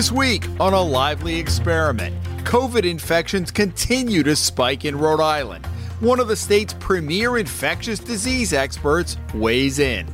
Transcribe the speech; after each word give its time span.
This 0.00 0.10
week 0.10 0.48
on 0.58 0.72
a 0.72 0.80
lively 0.80 1.38
experiment, 1.38 2.16
COVID 2.44 2.90
infections 2.90 3.50
continue 3.50 4.22
to 4.22 4.34
spike 4.34 4.86
in 4.86 4.96
Rhode 4.96 5.20
Island. 5.20 5.66
One 6.00 6.18
of 6.18 6.26
the 6.26 6.36
state's 6.36 6.72
premier 6.72 7.36
infectious 7.36 7.98
disease 7.98 8.54
experts 8.54 9.18
weighs 9.34 9.78
in. 9.78 10.08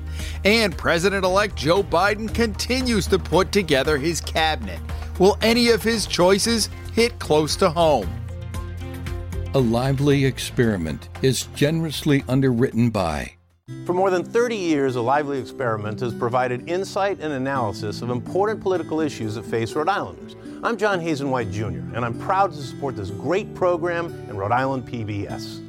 And 0.44 0.76
President 0.76 1.24
elect 1.24 1.54
Joe 1.54 1.84
Biden 1.84 2.34
continues 2.34 3.06
to 3.06 3.18
put 3.20 3.52
together 3.52 3.96
his 3.96 4.20
cabinet. 4.20 4.80
Will 5.20 5.38
any 5.40 5.68
of 5.68 5.84
his 5.84 6.08
choices 6.08 6.68
hit 6.92 7.16
close 7.20 7.54
to 7.54 7.70
home? 7.70 8.12
A 9.54 9.60
lively 9.60 10.24
experiment 10.24 11.10
is 11.22 11.44
generously 11.54 12.24
underwritten 12.26 12.90
by 12.90 13.35
for 13.86 13.94
more 13.94 14.10
than 14.10 14.24
30 14.24 14.56
years, 14.56 14.96
A 14.96 15.00
Lively 15.00 15.38
Experiment 15.38 16.00
has 16.00 16.12
provided 16.12 16.68
insight 16.68 17.18
and 17.20 17.32
analysis 17.32 18.02
of 18.02 18.10
important 18.10 18.60
political 18.60 19.00
issues 19.00 19.36
that 19.36 19.44
face 19.44 19.72
Rhode 19.74 19.88
Islanders. 19.88 20.34
I'm 20.62 20.76
John 20.76 21.00
Hazen 21.00 21.30
White 21.30 21.52
Jr., 21.52 21.82
and 21.94 22.04
I'm 22.04 22.18
proud 22.18 22.52
to 22.52 22.58
support 22.58 22.96
this 22.96 23.10
great 23.10 23.54
program 23.54 24.06
in 24.28 24.36
Rhode 24.36 24.52
Island 24.52 24.88
PBS. 24.88 25.62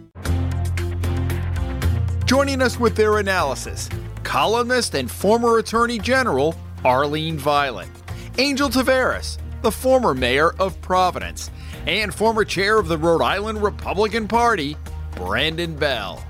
Joining 2.25 2.61
us 2.61 2.79
with 2.79 2.95
their 2.95 3.19
analysis, 3.19 3.87
columnist 4.23 4.95
and 4.95 5.09
former 5.09 5.59
Attorney 5.59 5.99
General 5.99 6.55
Arlene 6.83 7.37
Violet, 7.37 7.89
Angel 8.37 8.69
Taveras, 8.69 9.37
the 9.61 9.71
former 9.71 10.13
mayor 10.13 10.51
of 10.59 10.79
Providence, 10.81 11.49
and 11.85 12.13
former 12.13 12.43
chair 12.43 12.79
of 12.79 12.87
the 12.87 12.97
Rhode 12.97 13.21
Island 13.21 13.61
Republican 13.61 14.27
Party, 14.27 14.75
Brandon 15.15 15.75
Bell. 15.75 16.23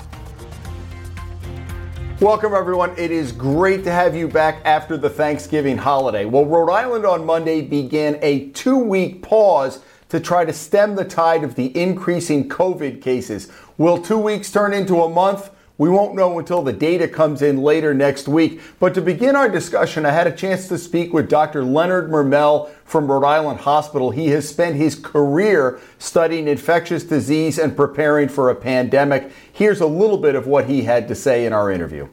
Welcome, 2.19 2.55
everyone. 2.55 2.97
It 2.97 3.11
is 3.11 3.31
great 3.31 3.83
to 3.83 3.91
have 3.91 4.15
you 4.15 4.27
back 4.27 4.63
after 4.65 4.97
the 4.97 5.07
Thanksgiving 5.07 5.77
holiday. 5.77 6.25
Well, 6.25 6.45
Rhode 6.45 6.71
Island 6.71 7.05
on 7.05 7.23
Monday 7.27 7.61
began 7.61 8.17
a 8.23 8.49
two 8.49 8.79
week 8.79 9.21
pause 9.21 9.83
to 10.09 10.19
try 10.19 10.43
to 10.43 10.51
stem 10.51 10.95
the 10.95 11.05
tide 11.05 11.43
of 11.43 11.53
the 11.53 11.77
increasing 11.79 12.49
COVID 12.49 13.03
cases. 13.03 13.51
Will 13.77 14.01
two 14.01 14.17
weeks 14.17 14.51
turn 14.51 14.73
into 14.73 15.03
a 15.03 15.09
month? 15.09 15.51
We 15.79 15.89
won't 15.89 16.15
know 16.15 16.39
until 16.39 16.63
the 16.63 16.73
data 16.73 17.07
comes 17.07 17.43
in 17.43 17.61
later 17.61 17.93
next 17.93 18.27
week. 18.27 18.61
But 18.79 18.95
to 18.95 19.01
begin 19.01 19.35
our 19.35 19.47
discussion, 19.47 20.07
I 20.07 20.11
had 20.11 20.25
a 20.25 20.31
chance 20.31 20.67
to 20.69 20.77
speak 20.77 21.13
with 21.13 21.29
Dr. 21.29 21.63
Leonard 21.63 22.09
Mermel 22.09 22.71
from 22.83 23.11
Rhode 23.11 23.25
Island 23.25 23.59
Hospital. 23.59 24.09
He 24.09 24.29
has 24.29 24.49
spent 24.49 24.75
his 24.75 24.95
career 24.95 25.79
studying 25.99 26.47
infectious 26.47 27.03
disease 27.03 27.59
and 27.59 27.77
preparing 27.77 28.27
for 28.27 28.49
a 28.49 28.55
pandemic. 28.55 29.31
Here's 29.53 29.79
a 29.79 29.87
little 29.87 30.17
bit 30.17 30.33
of 30.33 30.47
what 30.47 30.65
he 30.65 30.83
had 30.83 31.07
to 31.09 31.15
say 31.15 31.45
in 31.45 31.53
our 31.53 31.71
interview. 31.71 32.07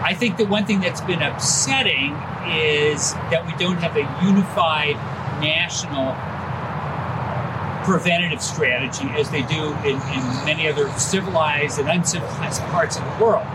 I 0.00 0.14
think 0.14 0.36
the 0.36 0.46
one 0.46 0.64
thing 0.64 0.78
that's 0.78 1.00
been 1.00 1.22
upsetting 1.22 2.12
is 2.46 3.14
that 3.32 3.44
we 3.44 3.52
don't 3.62 3.78
have 3.78 3.96
a 3.96 4.24
unified 4.24 4.94
national 5.42 6.14
preventative 7.88 8.42
strategy 8.42 9.08
as 9.16 9.30
they 9.30 9.40
do 9.44 9.72
in, 9.78 9.96
in 10.12 10.44
many 10.44 10.68
other 10.68 10.90
civilized 10.98 11.78
and 11.78 11.88
uncivilized 11.88 12.60
parts 12.64 12.98
of 12.98 13.04
the 13.04 13.24
world. 13.24 13.46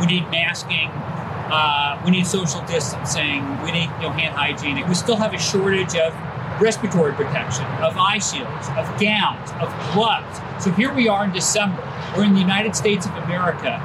We 0.00 0.06
need 0.06 0.28
masking. 0.30 0.90
Uh, 0.90 2.02
we 2.04 2.10
need 2.10 2.26
social 2.26 2.60
distancing. 2.62 3.40
We 3.62 3.70
need 3.70 3.88
you 4.00 4.08
know, 4.08 4.10
hand 4.10 4.34
hygiene. 4.34 4.86
We 4.88 4.94
still 4.96 5.14
have 5.14 5.32
a 5.32 5.38
shortage 5.38 5.94
of 5.94 6.12
respiratory 6.60 7.12
protection, 7.12 7.66
of 7.80 7.96
eye 7.96 8.18
shields, 8.18 8.66
of 8.76 9.00
gowns, 9.00 9.48
of 9.62 9.72
gloves. 9.94 10.40
So 10.58 10.72
here 10.72 10.92
we 10.92 11.06
are 11.06 11.24
in 11.24 11.32
December. 11.32 11.80
We're 12.16 12.24
in 12.24 12.34
the 12.34 12.40
United 12.40 12.74
States 12.74 13.06
of 13.06 13.14
America. 13.14 13.78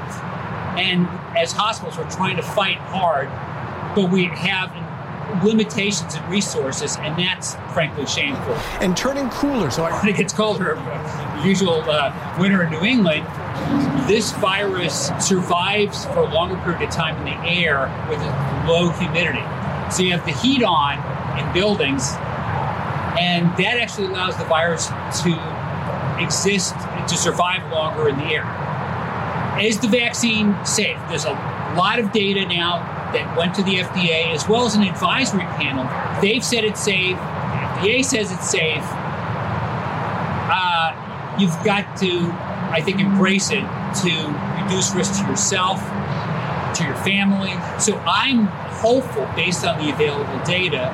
And 0.76 1.08
as 1.38 1.52
hospitals, 1.52 2.00
we're 2.00 2.10
trying 2.10 2.38
to 2.38 2.42
fight 2.42 2.78
hard, 2.78 3.30
but 3.96 4.12
we 4.12 4.26
have 4.26 4.72
limitations 5.44 6.16
and 6.16 6.32
resources, 6.32 6.98
and 6.98 7.18
that's 7.18 7.56
frankly 7.74 8.06
shameful. 8.06 8.54
And 8.82 8.96
turning 8.96 9.30
cooler, 9.30 9.72
so 9.72 9.84
I 9.84 9.92
when 10.00 10.10
it 10.10 10.18
gets 10.18 10.34
colder, 10.34 10.76
usual 11.44 11.84
uh, 11.88 12.38
winter 12.40 12.64
in 12.64 12.72
New 12.72 12.82
England, 12.82 13.26
this 14.08 14.32
virus 14.34 15.12
survives 15.20 16.06
for 16.06 16.20
a 16.20 16.34
longer 16.34 16.56
period 16.58 16.82
of 16.82 16.90
time 16.90 17.16
in 17.18 17.26
the 17.26 17.50
air 17.50 17.88
with 18.10 18.20
low 18.68 18.90
humidity. 18.90 19.44
So 19.92 20.04
you 20.04 20.12
have 20.12 20.26
the 20.26 20.34
heat 20.34 20.64
on 20.64 20.98
in 21.40 21.54
buildings, 21.54 22.12
and 23.20 23.48
that 23.58 23.78
actually 23.80 24.08
allows 24.08 24.38
the 24.38 24.46
virus 24.46 24.88
to 25.24 26.20
exist 26.22 26.74
to 27.08 27.18
survive 27.18 27.70
longer 27.72 28.10
in 28.10 28.18
the 28.18 28.26
air. 28.26 29.60
Is 29.62 29.80
the 29.80 29.88
vaccine 29.88 30.56
safe? 30.66 30.98
There's 31.10 31.26
a 31.26 31.34
lot 31.78 32.00
of 32.00 32.12
data 32.12 32.46
now 32.46 33.03
that 33.14 33.38
went 33.38 33.56
to 33.56 33.64
the 33.64 33.76
FDA 33.76 34.34
as 34.34 34.48
well 34.48 34.66
as 34.66 34.76
an 34.76 34.84
advisory 34.84 35.46
panel. 35.58 35.86
They've 36.22 36.44
said 36.44 36.64
it's 36.64 36.84
safe. 36.84 37.16
The 37.16 37.90
FDA 37.90 38.04
says 38.06 38.32
it's 38.32 38.50
safe. 38.50 38.84
Uh, 40.52 41.36
you've 41.40 41.58
got 41.64 41.98
to, 41.98 42.30
I 42.72 42.82
think, 42.82 43.00
embrace 43.00 43.52
it 43.52 43.64
to 44.02 44.64
reduce 44.64 44.94
risk 44.94 45.22
to 45.22 45.30
yourself, 45.30 45.80
to 46.78 46.84
your 46.84 46.96
family. 46.96 47.54
So 47.80 47.98
I'm 48.00 48.48
hopeful, 48.48 49.30
based 49.36 49.66
on 49.66 49.84
the 49.84 49.94
available 49.94 50.44
data, 50.46 50.94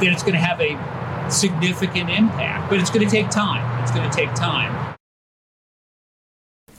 that 0.00 0.04
it's 0.04 0.22
going 0.22 0.34
to 0.34 0.40
have 0.40 0.60
a 0.60 1.30
significant 1.30 2.10
impact. 2.10 2.70
But 2.70 2.80
it's 2.80 2.90
going 2.90 3.06
to 3.06 3.10
take 3.10 3.30
time. 3.30 3.82
It's 3.82 3.92
going 3.92 4.08
to 4.08 4.16
take 4.16 4.34
time. 4.34 4.96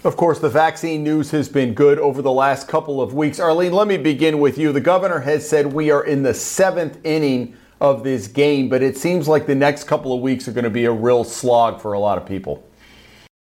Of 0.03 0.17
course, 0.17 0.39
the 0.39 0.49
vaccine 0.49 1.03
news 1.03 1.29
has 1.29 1.47
been 1.47 1.75
good 1.75 1.99
over 1.99 2.23
the 2.23 2.31
last 2.31 2.67
couple 2.67 3.03
of 3.03 3.13
weeks. 3.13 3.39
Arlene, 3.39 3.71
let 3.71 3.87
me 3.87 3.97
begin 3.97 4.39
with 4.39 4.57
you. 4.57 4.71
The 4.71 4.81
governor 4.81 5.19
has 5.19 5.47
said 5.47 5.73
we 5.73 5.91
are 5.91 6.03
in 6.03 6.23
the 6.23 6.33
seventh 6.33 6.97
inning 7.03 7.55
of 7.79 8.03
this 8.03 8.25
game, 8.25 8.67
but 8.67 8.81
it 8.81 8.97
seems 8.97 9.27
like 9.27 9.45
the 9.45 9.53
next 9.53 9.83
couple 9.83 10.11
of 10.11 10.21
weeks 10.21 10.47
are 10.47 10.53
going 10.53 10.63
to 10.63 10.71
be 10.71 10.85
a 10.85 10.91
real 10.91 11.23
slog 11.23 11.79
for 11.79 11.93
a 11.93 11.99
lot 11.99 12.17
of 12.17 12.25
people. 12.25 12.67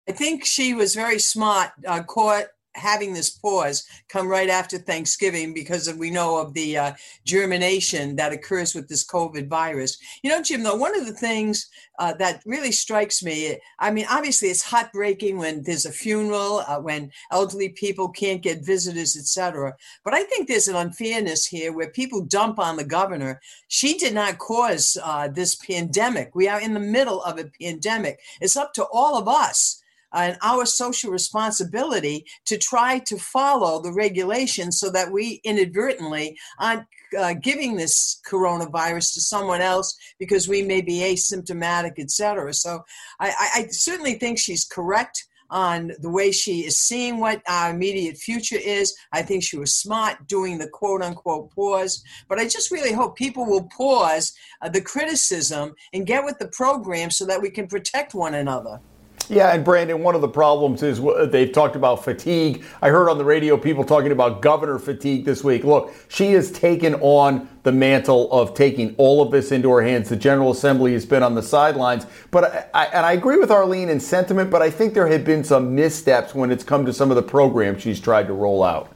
I 0.08 0.12
think 0.12 0.46
she 0.46 0.72
was 0.72 0.94
very 0.94 1.18
smart, 1.18 1.72
uh, 1.86 2.02
caught 2.02 2.46
having 2.76 3.12
this 3.12 3.30
pause 3.30 3.86
come 4.08 4.28
right 4.28 4.48
after 4.48 4.78
Thanksgiving 4.78 5.54
because 5.54 5.92
we 5.94 6.10
know 6.10 6.40
of 6.40 6.54
the 6.54 6.76
uh, 6.76 6.92
germination 7.24 8.16
that 8.16 8.32
occurs 8.32 8.74
with 8.74 8.88
this 8.88 9.04
COVID 9.04 9.48
virus. 9.48 9.98
You 10.22 10.30
know, 10.30 10.42
Jim, 10.42 10.62
though, 10.62 10.76
one 10.76 10.98
of 10.98 11.06
the 11.06 11.12
things 11.12 11.68
uh, 11.98 12.12
that 12.14 12.42
really 12.46 12.72
strikes 12.72 13.22
me, 13.22 13.58
I 13.78 13.90
mean, 13.90 14.06
obviously 14.10 14.48
it's 14.48 14.62
heartbreaking 14.62 15.38
when 15.38 15.62
there's 15.62 15.86
a 15.86 15.92
funeral, 15.92 16.62
uh, 16.66 16.78
when 16.78 17.10
elderly 17.30 17.70
people 17.70 18.08
can't 18.08 18.42
get 18.42 18.64
visitors, 18.64 19.16
etc. 19.16 19.74
But 20.04 20.14
I 20.14 20.22
think 20.24 20.46
there's 20.46 20.68
an 20.68 20.76
unfairness 20.76 21.46
here 21.46 21.72
where 21.72 21.90
people 21.90 22.20
dump 22.22 22.58
on 22.58 22.76
the 22.76 22.84
governor. 22.84 23.40
She 23.68 23.96
did 23.96 24.14
not 24.14 24.38
cause 24.38 24.96
uh, 25.02 25.28
this 25.28 25.54
pandemic. 25.54 26.34
We 26.34 26.48
are 26.48 26.60
in 26.60 26.74
the 26.74 26.80
middle 26.80 27.22
of 27.22 27.38
a 27.38 27.50
pandemic. 27.60 28.20
It's 28.40 28.56
up 28.56 28.72
to 28.74 28.84
all 28.92 29.16
of 29.16 29.28
us 29.28 29.82
and 30.16 30.38
our 30.42 30.64
social 30.64 31.10
responsibility 31.10 32.24
to 32.46 32.56
try 32.56 32.98
to 33.00 33.16
follow 33.18 33.80
the 33.80 33.92
regulations 33.92 34.80
so 34.80 34.90
that 34.90 35.12
we 35.12 35.40
inadvertently 35.44 36.36
aren't 36.58 36.84
uh, 37.16 37.34
giving 37.34 37.76
this 37.76 38.20
coronavirus 38.28 39.12
to 39.14 39.20
someone 39.20 39.60
else 39.60 39.96
because 40.18 40.48
we 40.48 40.62
may 40.62 40.80
be 40.80 41.00
asymptomatic, 41.00 41.98
etc. 41.98 42.52
So 42.54 42.82
I, 43.20 43.28
I 43.54 43.66
certainly 43.70 44.14
think 44.14 44.38
she's 44.38 44.64
correct 44.64 45.26
on 45.50 45.92
the 46.00 46.10
way 46.10 46.32
she 46.32 46.66
is 46.66 46.78
seeing 46.78 47.20
what 47.20 47.40
our 47.48 47.70
immediate 47.70 48.16
future 48.16 48.58
is. 48.58 48.96
I 49.12 49.22
think 49.22 49.44
she 49.44 49.56
was 49.56 49.74
smart 49.74 50.26
doing 50.26 50.58
the 50.58 50.68
quote 50.68 51.02
unquote 51.02 51.54
pause. 51.54 52.02
But 52.28 52.38
I 52.38 52.48
just 52.48 52.70
really 52.70 52.92
hope 52.92 53.16
people 53.16 53.46
will 53.46 53.68
pause 53.76 54.32
uh, 54.62 54.68
the 54.68 54.80
criticism 54.80 55.74
and 55.92 56.06
get 56.06 56.24
with 56.24 56.38
the 56.38 56.48
program 56.48 57.10
so 57.10 57.26
that 57.26 57.40
we 57.40 57.50
can 57.50 57.68
protect 57.68 58.14
one 58.14 58.34
another. 58.34 58.80
Yeah, 59.28 59.52
and 59.52 59.64
Brandon, 59.64 60.02
one 60.02 60.14
of 60.14 60.20
the 60.20 60.28
problems 60.28 60.82
is 60.82 61.00
uh, 61.00 61.26
they've 61.30 61.50
talked 61.50 61.74
about 61.74 62.04
fatigue. 62.04 62.64
I 62.80 62.90
heard 62.90 63.08
on 63.08 63.18
the 63.18 63.24
radio 63.24 63.56
people 63.56 63.82
talking 63.82 64.12
about 64.12 64.40
governor 64.40 64.78
fatigue 64.78 65.24
this 65.24 65.42
week. 65.42 65.64
Look, 65.64 65.92
she 66.08 66.32
has 66.32 66.52
taken 66.52 66.94
on 66.96 67.48
the 67.64 67.72
mantle 67.72 68.30
of 68.30 68.54
taking 68.54 68.94
all 68.98 69.20
of 69.22 69.32
this 69.32 69.50
into 69.50 69.70
her 69.70 69.82
hands. 69.82 70.08
The 70.08 70.16
General 70.16 70.52
Assembly 70.52 70.92
has 70.92 71.04
been 71.04 71.24
on 71.24 71.34
the 71.34 71.42
sidelines, 71.42 72.06
but 72.30 72.70
I, 72.72 72.84
and 72.86 73.04
I 73.04 73.12
agree 73.12 73.38
with 73.38 73.50
Arlene 73.50 73.88
in 73.88 73.98
sentiment, 73.98 74.50
but 74.50 74.62
I 74.62 74.70
think 74.70 74.94
there 74.94 75.08
have 75.08 75.24
been 75.24 75.42
some 75.42 75.74
missteps 75.74 76.34
when 76.34 76.52
it's 76.52 76.62
come 76.64 76.86
to 76.86 76.92
some 76.92 77.10
of 77.10 77.16
the 77.16 77.22
programs 77.22 77.82
she's 77.82 78.00
tried 78.00 78.28
to 78.28 78.32
roll 78.32 78.62
out. 78.62 78.92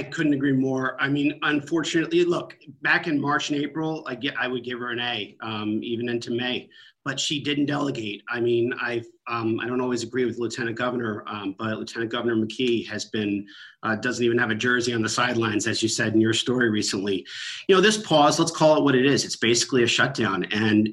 I 0.00 0.04
couldn't 0.04 0.32
agree 0.32 0.52
more. 0.52 1.00
I 1.00 1.08
mean, 1.08 1.38
unfortunately, 1.42 2.24
look, 2.24 2.56
back 2.80 3.06
in 3.06 3.20
March 3.20 3.50
and 3.50 3.60
April, 3.60 4.02
I 4.06 4.14
get 4.14 4.34
I 4.38 4.48
would 4.48 4.64
give 4.64 4.78
her 4.78 4.90
an 4.90 5.00
A, 5.00 5.36
um, 5.42 5.80
even 5.82 6.08
into 6.08 6.30
May 6.30 6.68
but 7.04 7.18
she 7.18 7.42
didn't 7.42 7.66
delegate. 7.66 8.22
I 8.28 8.40
mean, 8.40 8.74
I 8.80 9.02
um, 9.28 9.60
I 9.60 9.66
don't 9.66 9.80
always 9.80 10.02
agree 10.02 10.24
with 10.24 10.38
Lieutenant 10.38 10.76
Governor, 10.76 11.24
um, 11.26 11.54
but 11.58 11.78
Lieutenant 11.78 12.10
Governor 12.10 12.34
McKee 12.34 12.86
has 12.88 13.06
been 13.06 13.46
uh, 13.82 13.96
doesn't 13.96 14.24
even 14.24 14.38
have 14.38 14.50
a 14.50 14.54
jersey 14.54 14.92
on 14.92 15.02
the 15.02 15.08
sidelines, 15.08 15.66
as 15.66 15.82
you 15.82 15.88
said 15.88 16.14
in 16.14 16.20
your 16.20 16.34
story 16.34 16.68
recently. 16.68 17.24
You 17.68 17.74
know, 17.74 17.80
this 17.80 17.96
pause, 17.96 18.38
let's 18.38 18.50
call 18.50 18.76
it 18.76 18.84
what 18.84 18.94
it 18.94 19.06
is. 19.06 19.24
It's 19.24 19.36
basically 19.36 19.82
a 19.82 19.86
shutdown, 19.86 20.44
and 20.52 20.90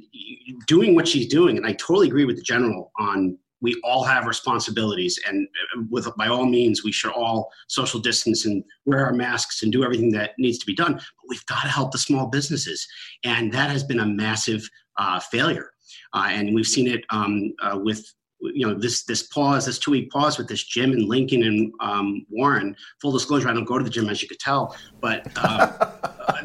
doing 0.66 0.96
what 0.96 1.08
she's 1.08 1.28
doing. 1.28 1.58
And 1.58 1.66
I 1.66 1.74
totally 1.74 2.08
agree 2.08 2.26
with 2.26 2.38
the 2.38 2.44
general 2.44 2.92
on 3.00 3.38
we 3.62 3.80
all 3.84 4.04
have 4.04 4.26
responsibilities, 4.26 5.20
and 5.28 5.48
with 5.90 6.08
by 6.18 6.28
all 6.28 6.46
means, 6.46 6.84
we 6.84 6.92
should 6.92 7.12
all 7.12 7.52
social 7.68 8.00
distance 8.00 8.46
and 8.46 8.64
wear 8.86 9.06
our 9.06 9.14
masks 9.14 9.64
and 9.64 9.72
do 9.72 9.84
everything 9.84 10.12
that 10.12 10.32
needs 10.38 10.58
to 10.60 10.66
be 10.66 10.76
done. 10.76 10.94
But 10.94 11.30
we've 11.30 11.46
got 11.48 11.64
to 11.64 11.70
help 11.70 11.92
the 11.92 11.98
small 11.98 12.28
businesses, 12.28 12.88
and 13.24 13.52
that 13.54 13.70
has 13.70 13.84
been 13.84 14.00
a 14.00 14.06
massive 14.06 14.68
uh, 14.98 15.20
failure. 15.20 15.72
Uh, 16.14 16.28
and 16.30 16.54
we've 16.54 16.68
seen 16.68 16.88
it 16.88 17.04
um, 17.10 17.54
uh, 17.62 17.78
with 17.82 18.06
you 18.40 18.68
know 18.68 18.74
this 18.76 19.04
this 19.06 19.24
pause, 19.24 19.66
this 19.66 19.80
two 19.80 19.92
week 19.92 20.12
pause 20.12 20.38
with 20.38 20.48
this 20.48 20.64
gym 20.64 20.92
in 20.92 21.08
Lincoln 21.08 21.44
and 21.44 21.74
um, 21.80 22.26
Warren. 22.30 22.76
Full 23.02 23.12
disclosure, 23.12 23.50
I 23.50 23.54
don't 23.54 23.66
go 23.66 23.78
to 23.78 23.84
the 23.84 23.90
gym 23.90 24.10
as 24.10 24.22
you 24.22 24.28
could 24.28 24.40
tell, 24.40 24.76
but 25.02 25.28
uh, 25.36 25.92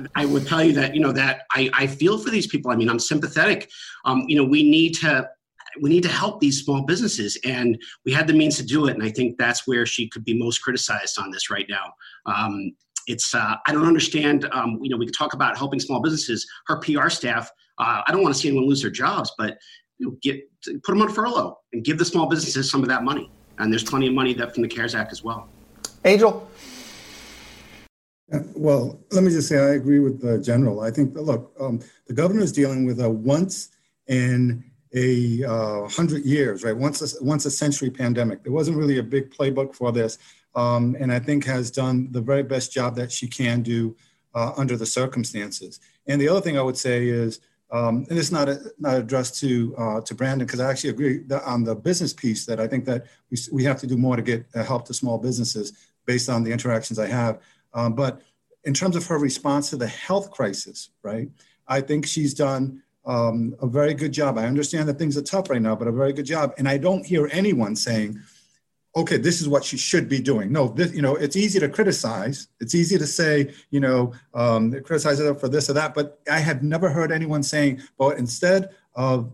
I 0.15 0.25
would 0.25 0.47
tell 0.47 0.63
you 0.63 0.73
that 0.75 0.95
you 0.95 1.01
know 1.01 1.13
that 1.13 1.43
I, 1.53 1.71
I 1.75 1.87
feel 1.87 2.19
for 2.19 2.31
these 2.31 2.47
people. 2.47 2.71
I 2.71 2.77
mean, 2.77 2.89
I'm 2.89 2.99
sympathetic. 2.99 3.71
Um, 4.05 4.25
you 4.29 4.37
know, 4.37 4.45
we 4.45 4.63
need 4.63 4.95
to 4.97 5.29
we 5.81 5.91
need 5.91 6.03
to 6.03 6.09
help 6.09 6.41
these 6.41 6.65
small 6.65 6.83
businesses 6.83 7.39
and 7.45 7.81
we 8.05 8.13
had 8.13 8.27
the 8.27 8.33
means 8.33 8.57
to 8.57 8.65
do 8.65 8.87
it 8.87 8.95
and 8.95 9.03
i 9.03 9.11
think 9.11 9.37
that's 9.39 9.67
where 9.67 9.87
she 9.87 10.09
could 10.09 10.25
be 10.25 10.35
most 10.35 10.59
criticized 10.59 11.19
on 11.19 11.31
this 11.31 11.51
right 11.51 11.67
now. 11.69 11.93
Um, 12.27 12.73
it's 13.09 13.35
uh, 13.35 13.57
i 13.67 13.73
don't 13.73 13.87
understand 13.87 14.49
um, 14.53 14.79
you 14.83 14.91
know 14.91 14.97
we 14.97 15.07
could 15.07 15.17
talk 15.17 15.35
about 15.35 15.57
helping 15.57 15.81
small 15.81 16.01
businesses. 16.01 16.47
Her 16.67 16.79
pr 16.79 17.09
staff 17.09 17.51
uh, 17.79 18.03
i 18.07 18.13
don't 18.13 18.23
want 18.23 18.35
to 18.35 18.41
see 18.41 18.49
anyone 18.49 18.69
lose 18.69 18.83
their 18.83 18.91
jobs 18.91 19.33
but 19.39 19.59
you 20.03 20.09
know, 20.09 20.17
get 20.21 20.43
put 20.83 20.93
them 20.93 21.03
on 21.03 21.09
furlough 21.13 21.59
and 21.73 21.85
give 21.85 21.99
the 21.99 22.05
small 22.05 22.27
businesses 22.27 22.71
some 22.71 22.83
of 22.83 22.89
that 22.89 23.05
money. 23.05 23.31
And 23.59 23.73
there's 23.73 23.85
plenty 23.85 24.09
of 24.09 24.15
money 24.15 24.35
that 24.35 24.53
from 24.53 24.63
the 24.63 24.69
cares 24.69 24.95
act 24.95 25.13
as 25.13 25.23
well. 25.23 25.49
Angel? 26.05 26.49
Well, 28.57 28.99
let 29.13 29.23
me 29.23 29.31
just 29.31 29.49
say 29.49 29.59
I 29.59 29.75
agree 29.75 30.01
with 30.01 30.21
the 30.21 30.39
general. 30.39 30.81
I 30.81 30.91
think, 30.91 31.15
look, 31.17 31.55
um, 31.61 31.81
the 32.07 32.15
governor 32.15 32.41
is 32.41 32.51
dealing 32.51 32.87
with 32.87 33.01
a 33.01 33.09
once 33.09 33.69
in 34.09 34.65
a 34.95 35.45
uh, 35.45 35.89
hundred 35.89 36.25
years, 36.25 36.65
right? 36.65 36.77
Once 36.77 37.01
a, 37.01 37.25
once 37.25 37.47
a 37.47 37.51
century 37.51 37.91
pandemic. 37.91 38.43
There 38.43 38.53
wasn't 38.53 38.77
really 38.77 38.99
a 38.99 39.03
big 39.03 39.31
playbook 39.31 39.75
for 39.75 39.91
this, 39.93 40.19
um, 40.55 40.97
and 41.01 41.13
I 41.13 41.19
think 41.19 41.45
has 41.45 41.71
done 41.71 42.09
the 42.13 42.21
very 42.21 42.43
best 42.43 42.73
job 42.73 42.95
that 42.97 43.11
she 43.11 43.27
can 43.27 43.63
do 43.63 43.97
uh, 44.35 44.53
under 44.57 44.77
the 44.77 44.87
circumstances. 44.87 45.81
And 46.07 46.21
the 46.21 46.29
other 46.29 46.41
thing 46.41 46.59
I 46.59 46.63
would 46.63 46.77
say 46.77 47.09
is, 47.09 47.41
um, 47.71 48.07
and 48.11 48.19
it's 48.19 48.31
not 48.31 48.51
a, 48.51 48.61
not 48.79 48.97
addressed 48.97 49.39
to 49.41 49.75
uh, 49.79 50.01
to 50.03 50.15
Brandon 50.15 50.47
because 50.47 50.61
I 50.61 50.71
actually 50.71 50.91
agree 50.91 51.23
on 51.47 51.65
the 51.65 51.75
business 51.75 52.13
piece 52.13 52.45
that 52.47 52.61
I 52.61 52.69
think 52.69 52.85
that 52.85 53.07
we, 53.31 53.39
we 53.51 53.65
have 53.65 53.81
to 53.81 53.87
do 53.87 53.97
more 53.97 54.17
to 54.17 54.23
get 54.23 54.45
uh, 54.55 54.63
help 54.63 54.85
to 54.87 54.95
small 54.95 55.17
businesses 55.17 55.73
based 56.05 56.29
on 56.29 56.43
the 56.43 56.53
interactions 56.53 56.99
I 56.99 57.07
have. 57.07 57.41
Um, 57.73 57.95
but 57.95 58.21
in 58.65 58.75
terms 58.75 58.97
of 58.97 59.07
her 59.07 59.19
response 59.19 59.71
to 59.71 59.77
the 59.77 59.87
health 59.87 60.31
crisis, 60.31 60.91
right? 61.03 61.29
I 61.67 61.81
think 61.81 62.07
she's 62.07 62.35
done 62.35 62.83
um, 63.05 63.55
a 63.61 63.67
very 63.67 63.95
good 63.95 64.13
job. 64.13 64.39
I 64.39 64.47
understand 64.47 64.89
that 64.89 64.99
things 64.99 65.17
are 65.17 65.23
tough 65.23 65.51
right 65.51 65.61
now, 65.61 65.75
but 65.75 65.89
a 65.89 65.93
very 65.93 66.13
good 66.13 66.27
job. 66.27 66.55
And 66.59 66.69
I 66.69 66.79
don't 66.79 67.05
hear 67.05 67.29
anyone 67.33 67.75
saying, 67.77 68.21
okay, 68.95 69.17
this 69.17 69.41
is 69.41 69.49
what 69.49 69.65
she 69.65 69.77
should 69.77 70.09
be 70.09 70.21
doing. 70.21 70.53
No, 70.53 70.69
this, 70.69 70.93
you 70.93 71.03
know, 71.03 71.17
it's 71.17 71.37
easy 71.37 71.59
to 71.61 71.69
criticize. 71.69 72.49
It's 72.61 72.75
easy 72.75 72.99
to 72.99 73.07
say, 73.07 73.55
you 73.71 73.81
know, 73.81 74.13
um, 74.35 74.71
criticize 74.83 75.19
her 75.19 75.35
for 75.35 75.49
this 75.49 75.71
or 75.71 75.73
that. 75.75 75.95
But 75.95 76.21
I 76.31 76.39
have 76.39 76.63
never 76.63 76.91
heard 76.91 77.11
anyone 77.11 77.43
saying, 77.43 77.81
but 77.99 78.19
instead 78.19 78.71
of 78.95 79.33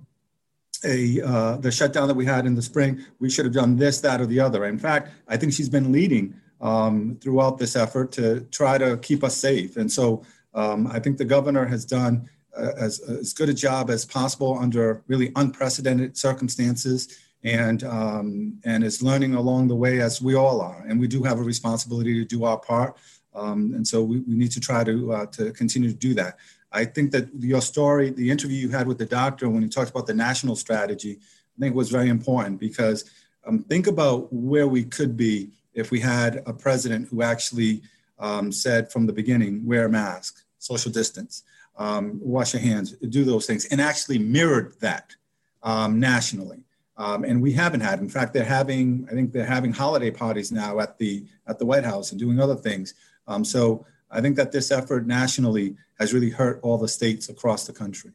a 0.85 1.21
uh, 1.23 1.57
the 1.57 1.73
shutdown 1.73 2.07
that 2.07 2.15
we 2.15 2.25
had 2.25 2.47
in 2.47 2.55
the 2.55 2.63
spring, 2.63 3.05
we 3.19 3.29
should 3.29 3.45
have 3.45 3.55
done 3.55 3.77
this, 3.77 4.01
that, 4.01 4.21
or 4.21 4.27
the 4.27 4.39
other. 4.39 4.65
In 4.67 4.79
fact, 4.79 5.11
I 5.27 5.37
think 5.37 5.53
she's 5.53 5.69
been 5.69 5.91
leading 5.91 6.35
um, 6.61 7.19
throughout 7.21 7.59
this 7.59 7.75
effort 7.75 8.13
to 8.13 8.43
try 8.53 8.79
to 8.79 8.97
keep 8.99 9.25
us 9.25 9.37
safe. 9.37 9.77
And 9.77 9.91
so 9.91 10.23
um, 10.55 10.87
I 10.87 11.01
think 11.01 11.19
the 11.19 11.25
governor 11.25 11.67
has 11.67 11.85
done 11.85 12.31
as, 12.59 13.01
as 13.01 13.33
good 13.33 13.49
a 13.49 13.55
job 13.55 13.91
as 13.91 14.05
possible 14.05 14.59
under 14.59 15.03
really 15.07 15.33
unprecedented 15.37 16.17
circumstances 16.17 17.19
and 17.45 17.85
um, 17.85 18.59
and 18.65 18.83
is 18.83 19.03
learning 19.03 19.35
along 19.35 19.69
the 19.69 19.75
way 19.77 20.01
as 20.01 20.21
we 20.21 20.35
all 20.35 20.61
are. 20.61 20.85
And 20.89 20.99
we 20.99 21.07
do 21.07 21.23
have 21.23 21.39
a 21.39 21.43
responsibility 21.43 22.15
to 22.15 22.25
do 22.25 22.45
our 22.45 22.59
part. 22.59 22.97
Um, 23.35 23.75
and 23.75 23.87
so 23.87 24.03
we, 24.03 24.21
we 24.21 24.35
need 24.35 24.51
to 24.53 24.61
try 24.61 24.83
to 24.85 25.13
uh, 25.13 25.27
to 25.27 25.53
continue 25.53 25.91
to 25.91 25.97
do 25.97 26.15
that. 26.15 26.39
I 26.73 26.85
think 26.85 27.13
that 27.13 27.29
your 27.39 27.63
story, 27.63 28.11
the 28.11 28.31
interview 28.31 28.59
you 28.59 28.69
had 28.69 28.87
with 28.87 28.99
the 28.99 29.07
doctor 29.07 29.49
when 29.49 29.63
he 29.63 29.69
talked 29.69 29.91
about 29.91 30.07
the 30.07 30.15
national 30.15 30.57
strategy, 30.57 31.19
I 31.57 31.61
think 31.61 31.75
was 31.75 31.91
very 31.91 32.09
important 32.09 32.61
because 32.61 33.11
um, 33.47 33.61
think 33.61 33.87
about 33.87 34.33
where 34.33 34.69
we 34.69 34.85
could 34.85 35.17
be 35.17 35.51
if 35.73 35.91
we 35.91 36.01
had 36.01 36.43
a 36.47 36.53
president 36.53 37.09
who 37.09 37.23
actually 37.23 37.83
um, 38.19 38.53
said 38.53 38.93
from 38.93 39.07
the 39.07 39.13
beginning, 39.13 39.65
wear 39.65 39.87
a 39.87 39.89
mask, 39.89 40.45
social 40.59 40.91
distance, 40.91 41.45
um, 41.79 42.19
wash 42.23 42.53
your 42.53 42.63
hands, 42.63 42.93
do 42.93 43.25
those 43.25 43.47
things, 43.47 43.65
and 43.67 43.81
actually 43.81 44.19
mirrored 44.19 44.75
that 44.81 45.15
um, 45.63 45.99
nationally. 45.99 46.65
Um, 46.97 47.23
and 47.23 47.41
we 47.41 47.53
haven't 47.53 47.81
had. 47.81 48.01
In 48.01 48.09
fact, 48.09 48.35
they're 48.35 48.45
having, 48.45 49.07
I 49.09 49.15
think 49.15 49.33
they're 49.33 49.47
having 49.47 49.73
holiday 49.73 50.11
parties 50.11 50.51
now 50.51 50.81
at 50.81 50.99
the 50.99 51.25
at 51.47 51.59
the 51.59 51.67
White 51.67 51.85
House 51.85 52.11
and 52.11 52.19
doing 52.19 52.41
other 52.41 52.57
things. 52.57 52.95
Um, 53.29 53.45
so 53.45 53.87
I 54.11 54.21
think 54.21 54.37
that 54.37 54.51
this 54.51 54.73
effort 54.73 55.07
nationally 55.07 55.77
has 56.01 56.13
really 56.13 56.31
hurt 56.31 56.59
all 56.63 56.79
the 56.79 56.89
states 56.89 57.29
across 57.29 57.67
the 57.67 57.73
country. 57.73 58.11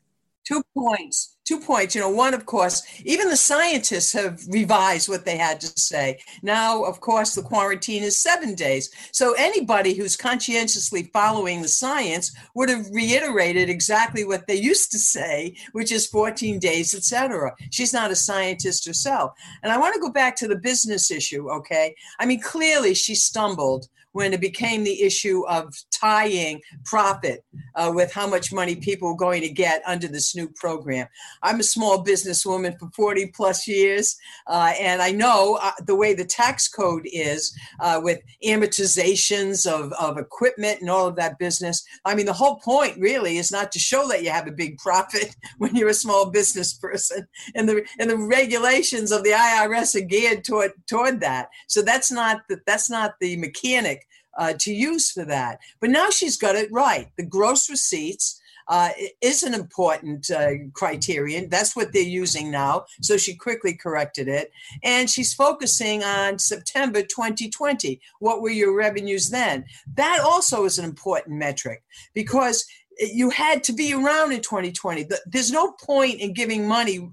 Two 0.45 0.61
points. 0.77 1.37
Two 1.45 1.59
points. 1.59 1.95
You 1.95 2.01
know, 2.01 2.09
one, 2.09 2.33
of 2.33 2.45
course, 2.45 2.83
even 3.05 3.29
the 3.29 3.37
scientists 3.37 4.11
have 4.13 4.41
revised 4.49 5.07
what 5.07 5.23
they 5.23 5.37
had 5.37 5.61
to 5.61 5.67
say. 5.79 6.19
Now, 6.41 6.83
of 6.83 6.99
course, 6.99 7.33
the 7.33 7.41
quarantine 7.41 8.03
is 8.03 8.21
seven 8.21 8.53
days. 8.53 8.89
So 9.11 9.33
anybody 9.37 9.93
who's 9.93 10.17
conscientiously 10.17 11.09
following 11.13 11.61
the 11.61 11.67
science 11.67 12.35
would 12.55 12.69
have 12.69 12.89
reiterated 12.91 13.69
exactly 13.69 14.25
what 14.25 14.47
they 14.47 14.55
used 14.55 14.91
to 14.91 14.99
say, 14.99 15.55
which 15.71 15.91
is 15.91 16.07
14 16.07 16.59
days, 16.59 16.93
etc. 16.93 17.53
She's 17.71 17.93
not 17.93 18.11
a 18.11 18.15
scientist 18.15 18.85
herself. 18.85 19.31
And 19.63 19.71
I 19.71 19.77
want 19.77 19.93
to 19.95 20.01
go 20.01 20.09
back 20.09 20.35
to 20.37 20.47
the 20.47 20.57
business 20.57 21.09
issue, 21.09 21.49
okay? 21.51 21.95
I 22.19 22.25
mean, 22.25 22.41
clearly 22.41 22.93
she 22.93 23.15
stumbled 23.15 23.87
when 24.13 24.31
it 24.31 24.41
became 24.41 24.83
the 24.83 25.01
issue 25.01 25.45
of 25.47 25.73
tying 25.91 26.61
profit 26.85 27.43
uh, 27.75 27.91
with 27.93 28.13
how 28.13 28.27
much 28.27 28.53
money 28.53 28.75
people 28.75 29.09
were 29.09 29.17
going 29.17 29.41
to 29.41 29.49
get 29.49 29.83
under 29.85 30.07
this 30.07 30.35
new 30.35 30.47
program. 30.55 31.07
I'm 31.41 31.59
a 31.59 31.63
small 31.63 32.03
businesswoman 32.03 32.79
for 32.79 32.89
40 32.95 33.31
plus 33.35 33.67
years, 33.67 34.15
uh, 34.47 34.73
and 34.79 35.01
I 35.01 35.11
know 35.11 35.57
uh, 35.61 35.71
the 35.85 35.95
way 35.95 36.13
the 36.13 36.25
tax 36.25 36.67
code 36.67 37.03
is 37.05 37.55
uh, 37.79 37.99
with 38.01 38.21
amortizations 38.45 39.69
of, 39.69 39.91
of 39.93 40.17
equipment 40.17 40.81
and 40.81 40.89
all 40.89 41.07
of 41.07 41.15
that 41.17 41.39
business. 41.39 41.83
I 42.05 42.15
mean, 42.15 42.27
the 42.27 42.33
whole 42.33 42.57
point 42.57 42.97
really 42.99 43.37
is 43.37 43.51
not 43.51 43.71
to 43.71 43.79
show 43.79 44.07
that 44.09 44.23
you 44.23 44.29
have 44.29 44.47
a 44.47 44.51
big 44.51 44.77
profit 44.77 45.35
when 45.57 45.75
you're 45.75 45.89
a 45.89 45.93
small 45.93 46.29
business 46.29 46.73
person, 46.73 47.27
and 47.55 47.67
the 47.67 47.83
and 47.99 48.09
the 48.09 48.17
regulations 48.17 49.11
of 49.11 49.23
the 49.23 49.31
IRS 49.31 49.95
are 49.95 50.05
geared 50.05 50.43
toward 50.43 50.71
toward 50.87 51.19
that. 51.21 51.49
So 51.67 51.81
that's 51.81 52.11
not 52.11 52.41
the, 52.47 52.59
that's 52.67 52.89
not 52.89 53.15
the 53.19 53.37
mechanic 53.37 54.02
uh, 54.37 54.53
to 54.59 54.73
use 54.73 55.11
for 55.11 55.25
that. 55.25 55.59
But 55.79 55.89
now 55.89 56.09
she's 56.09 56.37
got 56.37 56.55
it 56.55 56.71
right. 56.71 57.09
The 57.17 57.25
gross 57.25 57.69
receipts 57.69 58.41
uh, 58.67 58.89
is 59.21 59.43
an 59.43 59.53
important 59.53 60.29
uh, 60.31 60.51
criterion. 60.73 61.49
That's 61.49 61.75
what 61.75 61.91
they're 61.91 62.01
using 62.01 62.49
now. 62.49 62.85
So 63.01 63.17
she 63.17 63.35
quickly 63.35 63.73
corrected 63.73 64.27
it. 64.27 64.51
And 64.83 65.09
she's 65.09 65.33
focusing 65.33 66.03
on 66.03 66.39
September 66.39 67.01
2020. 67.01 67.99
What 68.19 68.41
were 68.41 68.49
your 68.49 68.75
revenues 68.75 69.29
then? 69.29 69.65
That 69.95 70.21
also 70.21 70.65
is 70.65 70.79
an 70.79 70.85
important 70.85 71.37
metric 71.37 71.83
because 72.13 72.65
you 72.99 73.29
had 73.31 73.63
to 73.63 73.73
be 73.73 73.93
around 73.93 74.31
in 74.31 74.41
2020. 74.41 75.07
There's 75.25 75.51
no 75.51 75.71
point 75.71 76.19
in 76.19 76.33
giving 76.33 76.67
money 76.67 77.09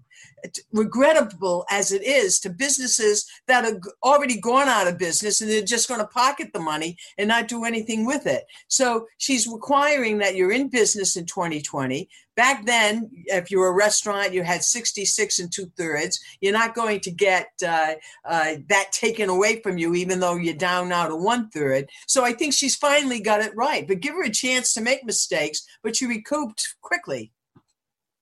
regrettable 0.73 1.65
as 1.71 1.93
it 1.93 2.03
is 2.03 2.41
to 2.41 2.51
businesses 2.51 3.27
that 3.47 3.65
are 3.65 3.81
already 4.03 4.41
gone 4.41 4.69
out 4.69 4.87
of 4.87 4.99
business 4.99 5.41
and 5.41 5.51
they're 5.51 5.63
just 5.63 5.89
going 5.89 6.01
to 6.01 6.07
pocket 6.07 6.53
the 6.53 6.61
money 6.61 6.97
and 7.19 7.29
not 7.29 7.49
do 7.49 7.65
anything 7.65 8.07
with 8.07 8.27
it. 8.27 8.45
So 8.69 9.07
she's 9.19 9.47
requiring 9.47 10.19
that 10.19 10.37
you're 10.37 10.53
in 10.53 10.69
business 10.69 11.17
in 11.17 11.27
2020. 11.27 12.09
Back 12.37 12.65
then, 12.65 13.11
if 13.27 13.51
you 13.51 13.59
were 13.59 13.69
a 13.69 13.75
restaurant, 13.75 14.33
you 14.33 14.43
had 14.43 14.63
66 14.63 15.41
and 15.41 15.53
two 15.53 15.71
thirds. 15.77 16.19
You're 16.41 16.55
not 16.55 16.75
going 16.75 17.01
to 17.01 17.11
get 17.11 17.51
uh, 17.67 17.95
uh, 18.25 18.55
that 18.69 18.93
taken 18.93 19.29
away 19.29 19.61
from 19.61 19.77
you, 19.77 19.95
even 19.95 20.21
though 20.21 20.37
you're 20.37 20.55
down 20.55 20.89
now 20.89 21.09
to 21.09 21.17
one 21.17 21.51
third. 21.51 21.91
So 22.07 22.25
I 22.25 22.33
think 22.33 22.55
she's 22.55 22.77
finally 22.77 23.21
got 23.21 23.43
it 23.43 23.55
right. 23.55 23.87
But 23.87 24.01
give 24.01 24.15
her 24.15 24.23
a 24.23 24.31
chance 24.31 24.73
to 24.75 24.81
make 24.81 25.05
mistakes, 25.05 25.67
but 25.83 25.97
she 25.97 26.07
recouped 26.07 26.77
quickly. 26.81 27.33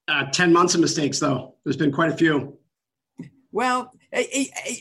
Uh, 0.09 0.25
10 0.31 0.53
months 0.53 0.75
of 0.75 0.81
mistakes, 0.81 1.21
though. 1.21 1.55
There's 1.65 1.77
been 1.77 1.93
quite 1.93 2.11
a 2.11 2.17
few. 2.17 2.57
Well, 3.53 3.93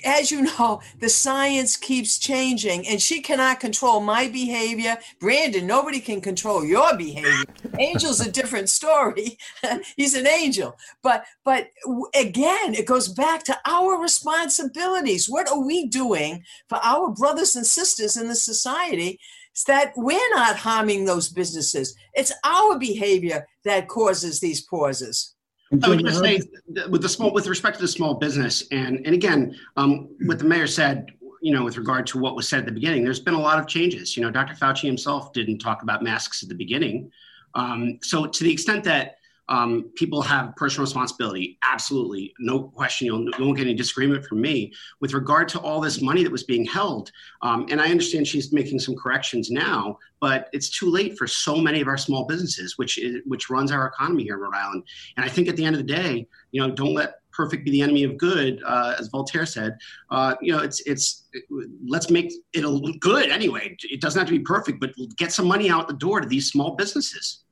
as 0.06 0.32
you 0.32 0.42
know, 0.44 0.82
the 1.00 1.10
science 1.10 1.76
keeps 1.76 2.18
changing, 2.18 2.88
and 2.88 3.02
she 3.02 3.22
cannot 3.22 3.60
control 3.60 4.00
my 4.00 4.30
behavior. 4.30 4.98
Brandon, 5.20 5.68
nobody 5.68 6.00
can 6.00 6.22
control 6.22 6.64
your 6.64 6.96
behavior. 6.96 7.44
Angel's 7.80 8.26
a 8.26 8.32
different 8.32 8.70
story. 8.70 9.38
He's 9.98 10.16
an 10.16 10.28
angel, 10.28 10.78
but 11.04 11.26
but 11.44 11.68
again, 12.16 12.74
it 12.74 12.86
goes 12.86 13.10
back 13.10 13.44
to 13.46 13.58
our 13.66 14.02
responsibilities. 14.02 15.30
What 15.30 15.50
are 15.50 15.66
we 15.66 15.88
doing 15.88 16.44
for 16.70 16.80
our 16.84 17.10
brothers 17.10 17.56
and 17.56 17.66
sisters 17.66 18.16
in 18.16 18.28
the 18.28 18.36
society 18.36 19.20
that 19.66 19.94
we're 19.96 20.36
not 20.36 20.56
harming 20.56 21.06
those 21.06 21.30
businesses. 21.30 21.96
It's 22.14 22.32
our 22.44 22.78
behavior 22.78 23.48
that 23.64 23.88
causes 23.88 24.40
these 24.40 24.62
pauses. 24.62 25.36
I 25.84 25.90
would 25.90 26.00
just 26.00 26.20
say 26.20 26.42
with 26.90 27.02
the 27.02 27.10
small, 27.10 27.34
with 27.34 27.48
respect 27.48 27.76
to 27.78 27.82
the 27.82 27.88
small 27.88 28.14
business, 28.14 28.64
and 28.72 29.06
and 29.06 29.14
again, 29.14 29.56
um, 29.76 30.10
what 30.26 30.40
the 30.40 30.46
mayor 30.46 30.68
said, 30.68 31.08
you 31.42 31.54
know, 31.54 31.66
with 31.66 31.78
regard 31.78 32.08
to 32.08 32.20
what 32.20 32.36
was 32.36 32.48
said 32.48 32.60
at 32.60 32.66
the 32.66 32.72
beginning, 32.72 33.04
there's 33.04 33.20
been 33.20 33.34
a 33.34 33.40
lot 33.40 33.60
of 33.60 33.68
changes. 33.68 34.16
You 34.16 34.24
know, 34.24 34.32
Dr. 34.32 34.54
Fauci 34.54 34.84
himself 34.84 35.34
didn't 35.34 35.60
talk 35.60 35.84
about 35.84 36.04
masks 36.04 36.42
at 36.42 36.48
the 36.50 36.56
beginning. 36.56 37.12
Um, 37.54 38.00
so 38.02 38.26
to 38.26 38.44
the 38.44 38.52
extent 38.52 38.84
that 38.86 39.18
um, 39.50 39.92
people 39.96 40.22
have 40.22 40.56
personal 40.56 40.86
responsibility. 40.86 41.58
Absolutely, 41.64 42.34
no 42.40 42.64
question. 42.64 43.06
You'll, 43.08 43.24
you 43.24 43.46
won't 43.46 43.58
get 43.58 43.68
any 43.68 43.74
disagreement 43.76 44.26
from 44.26 44.42
me 44.42 44.74
with 45.00 45.14
regard 45.14 45.48
to 45.50 45.60
all 45.60 45.80
this 45.80 46.02
money 46.02 46.24
that 46.24 46.32
was 46.32 46.44
being 46.44 46.66
held. 46.66 47.12
Um, 47.42 47.66
and 47.70 47.82
I 47.82 47.90
understand 47.90 48.28
she's 48.28 48.52
making 48.52 48.80
some 48.80 48.96
corrections 48.96 49.50
now, 49.50 49.98
but 50.20 50.50
it's 50.52 50.70
too 50.70 50.90
late 50.90 51.18
for 51.18 51.28
so 51.28 51.58
many 51.58 51.82
of 51.82 51.88
our 51.88 51.98
small 51.98 52.26
businesses, 52.26 52.78
which 52.78 52.98
is, 52.98 53.22
which 53.26 53.50
runs 53.50 53.72
our 53.72 53.88
economy 53.88 54.24
here 54.24 54.36
in 54.36 54.42
Rhode 54.42 54.56
Island. 54.56 54.84
And 55.16 55.26
I 55.26 55.30
think 55.30 55.48
at 55.48 55.56
the 55.56 55.66
end 55.66 55.76
of 55.76 55.86
the 55.86 55.94
day, 55.94 56.28
you 56.52 56.62
know, 56.62 56.74
don't 56.74 56.94
let 56.94 57.16
perfect 57.38 57.64
be 57.64 57.72
the 57.72 57.82
enemy 57.84 58.04
of 58.04 58.18
good, 58.18 58.62
uh, 58.66 58.96
as 59.00 59.10
Voltaire 59.10 59.46
said. 59.46 59.78
Uh, 60.10 60.34
you 60.42 60.52
know, 60.52 60.64
it's 60.64 60.82
it's 60.82 61.28
it, 61.34 61.44
let's 61.88 62.10
make 62.10 62.34
it 62.54 63.00
good 63.00 63.30
anyway. 63.30 63.78
It 63.84 64.02
doesn't 64.02 64.20
have 64.20 64.28
to 64.28 64.38
be 64.38 64.44
perfect, 64.44 64.80
but 64.80 64.92
get 65.18 65.32
some 65.32 65.48
money 65.48 65.70
out 65.70 65.88
the 65.88 65.94
door 65.94 66.20
to 66.20 66.28
these 66.28 66.50
small 66.50 66.76
businesses. 66.76 67.44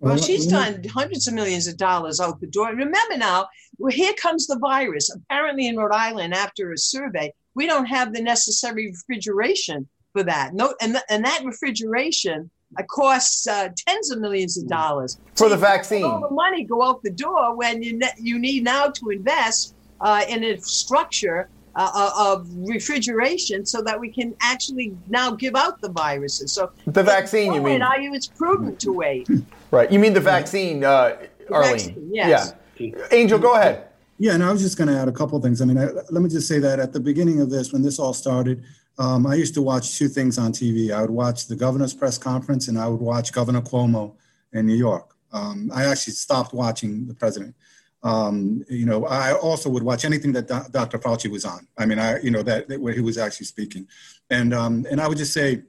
Well, 0.00 0.16
she's 0.16 0.46
done 0.46 0.82
hundreds 0.84 1.28
of 1.28 1.34
millions 1.34 1.66
of 1.66 1.76
dollars 1.76 2.20
out 2.20 2.40
the 2.40 2.46
door. 2.46 2.68
remember 2.68 3.18
now, 3.18 3.48
well, 3.78 3.92
here 3.92 4.14
comes 4.14 4.46
the 4.46 4.58
virus. 4.58 5.14
Apparently, 5.14 5.66
in 5.68 5.76
Rhode 5.76 5.92
Island, 5.92 6.32
after 6.32 6.72
a 6.72 6.78
survey, 6.78 7.32
we 7.54 7.66
don't 7.66 7.84
have 7.84 8.14
the 8.14 8.22
necessary 8.22 8.86
refrigeration 8.88 9.86
for 10.14 10.22
that. 10.22 10.54
No, 10.54 10.74
and, 10.80 10.92
th- 10.92 11.04
and 11.10 11.24
that 11.24 11.42
refrigeration 11.44 12.50
uh, 12.78 12.82
costs 12.84 13.46
uh, 13.46 13.68
tens 13.76 14.10
of 14.10 14.20
millions 14.20 14.56
of 14.56 14.68
dollars 14.68 15.18
for 15.34 15.44
so 15.44 15.48
the 15.50 15.56
vaccine. 15.56 16.04
All 16.04 16.20
the 16.20 16.34
money 16.34 16.64
go 16.64 16.82
out 16.82 17.02
the 17.02 17.10
door 17.10 17.56
when 17.56 17.82
you 17.82 17.98
ne- 17.98 18.14
you 18.18 18.38
need 18.38 18.64
now 18.64 18.88
to 18.88 19.10
invest 19.10 19.74
uh, 20.00 20.24
in 20.28 20.44
a 20.44 20.56
structure 20.58 21.50
uh, 21.80 21.90
uh, 21.94 22.34
of 22.34 22.46
refrigeration 22.54 23.64
so 23.64 23.80
that 23.80 23.98
we 23.98 24.10
can 24.10 24.34
actually 24.42 24.94
now 25.08 25.30
give 25.30 25.56
out 25.56 25.80
the 25.80 25.88
viruses. 25.88 26.52
So 26.52 26.70
the 26.86 27.02
vaccine, 27.02 27.54
you 27.54 27.62
mean? 27.62 27.80
I 27.80 27.96
it's 28.12 28.26
prudent 28.26 28.78
to 28.80 28.92
wait. 28.92 29.28
Right. 29.72 29.92
You 29.92 30.00
mean 30.00 30.14
the 30.14 30.20
vaccine, 30.20 30.82
uh, 30.82 31.16
the 31.46 31.54
Arlene? 31.54 31.76
Vaccine, 31.76 32.10
yes. 32.12 32.54
Yeah. 32.76 32.90
Angel, 33.12 33.38
go 33.38 33.54
ahead. 33.54 33.86
Yeah, 34.18 34.34
and 34.34 34.42
I 34.42 34.50
was 34.50 34.62
just 34.62 34.76
going 34.76 34.88
to 34.88 34.98
add 34.98 35.06
a 35.06 35.12
couple 35.12 35.40
things. 35.40 35.62
I 35.62 35.64
mean, 35.64 35.78
I, 35.78 35.84
let 36.10 36.22
me 36.22 36.28
just 36.28 36.48
say 36.48 36.58
that 36.58 36.80
at 36.80 36.92
the 36.92 36.98
beginning 36.98 37.40
of 37.40 37.50
this, 37.50 37.72
when 37.72 37.80
this 37.80 38.00
all 38.00 38.12
started, 38.12 38.64
um, 38.98 39.28
I 39.28 39.36
used 39.36 39.54
to 39.54 39.62
watch 39.62 39.96
two 39.96 40.08
things 40.08 40.38
on 40.38 40.52
TV. 40.52 40.90
I 40.90 41.02
would 41.02 41.10
watch 41.10 41.46
the 41.46 41.54
governor's 41.54 41.94
press 41.94 42.18
conference, 42.18 42.66
and 42.66 42.76
I 42.76 42.88
would 42.88 43.00
watch 43.00 43.32
Governor 43.32 43.60
Cuomo 43.60 44.16
in 44.52 44.66
New 44.66 44.74
York. 44.74 45.14
Um, 45.32 45.70
I 45.72 45.84
actually 45.84 46.14
stopped 46.14 46.52
watching 46.52 47.06
the 47.06 47.14
president. 47.14 47.54
Um, 48.02 48.64
you 48.68 48.86
know, 48.86 49.04
I 49.06 49.34
also 49.34 49.68
would 49.68 49.82
watch 49.82 50.04
anything 50.04 50.32
that 50.32 50.48
Do- 50.48 50.70
Dr. 50.70 50.98
Fauci 50.98 51.30
was 51.30 51.44
on. 51.44 51.66
I 51.76 51.86
mean, 51.86 51.98
I, 51.98 52.18
you 52.20 52.30
know, 52.30 52.42
that, 52.42 52.68
that 52.68 52.80
where 52.80 52.94
he 52.94 53.00
was 53.00 53.18
actually 53.18 53.46
speaking, 53.46 53.86
and 54.30 54.54
um, 54.54 54.86
and 54.90 55.00
I 55.00 55.08
would 55.08 55.18
just 55.18 55.34
say, 55.34 55.62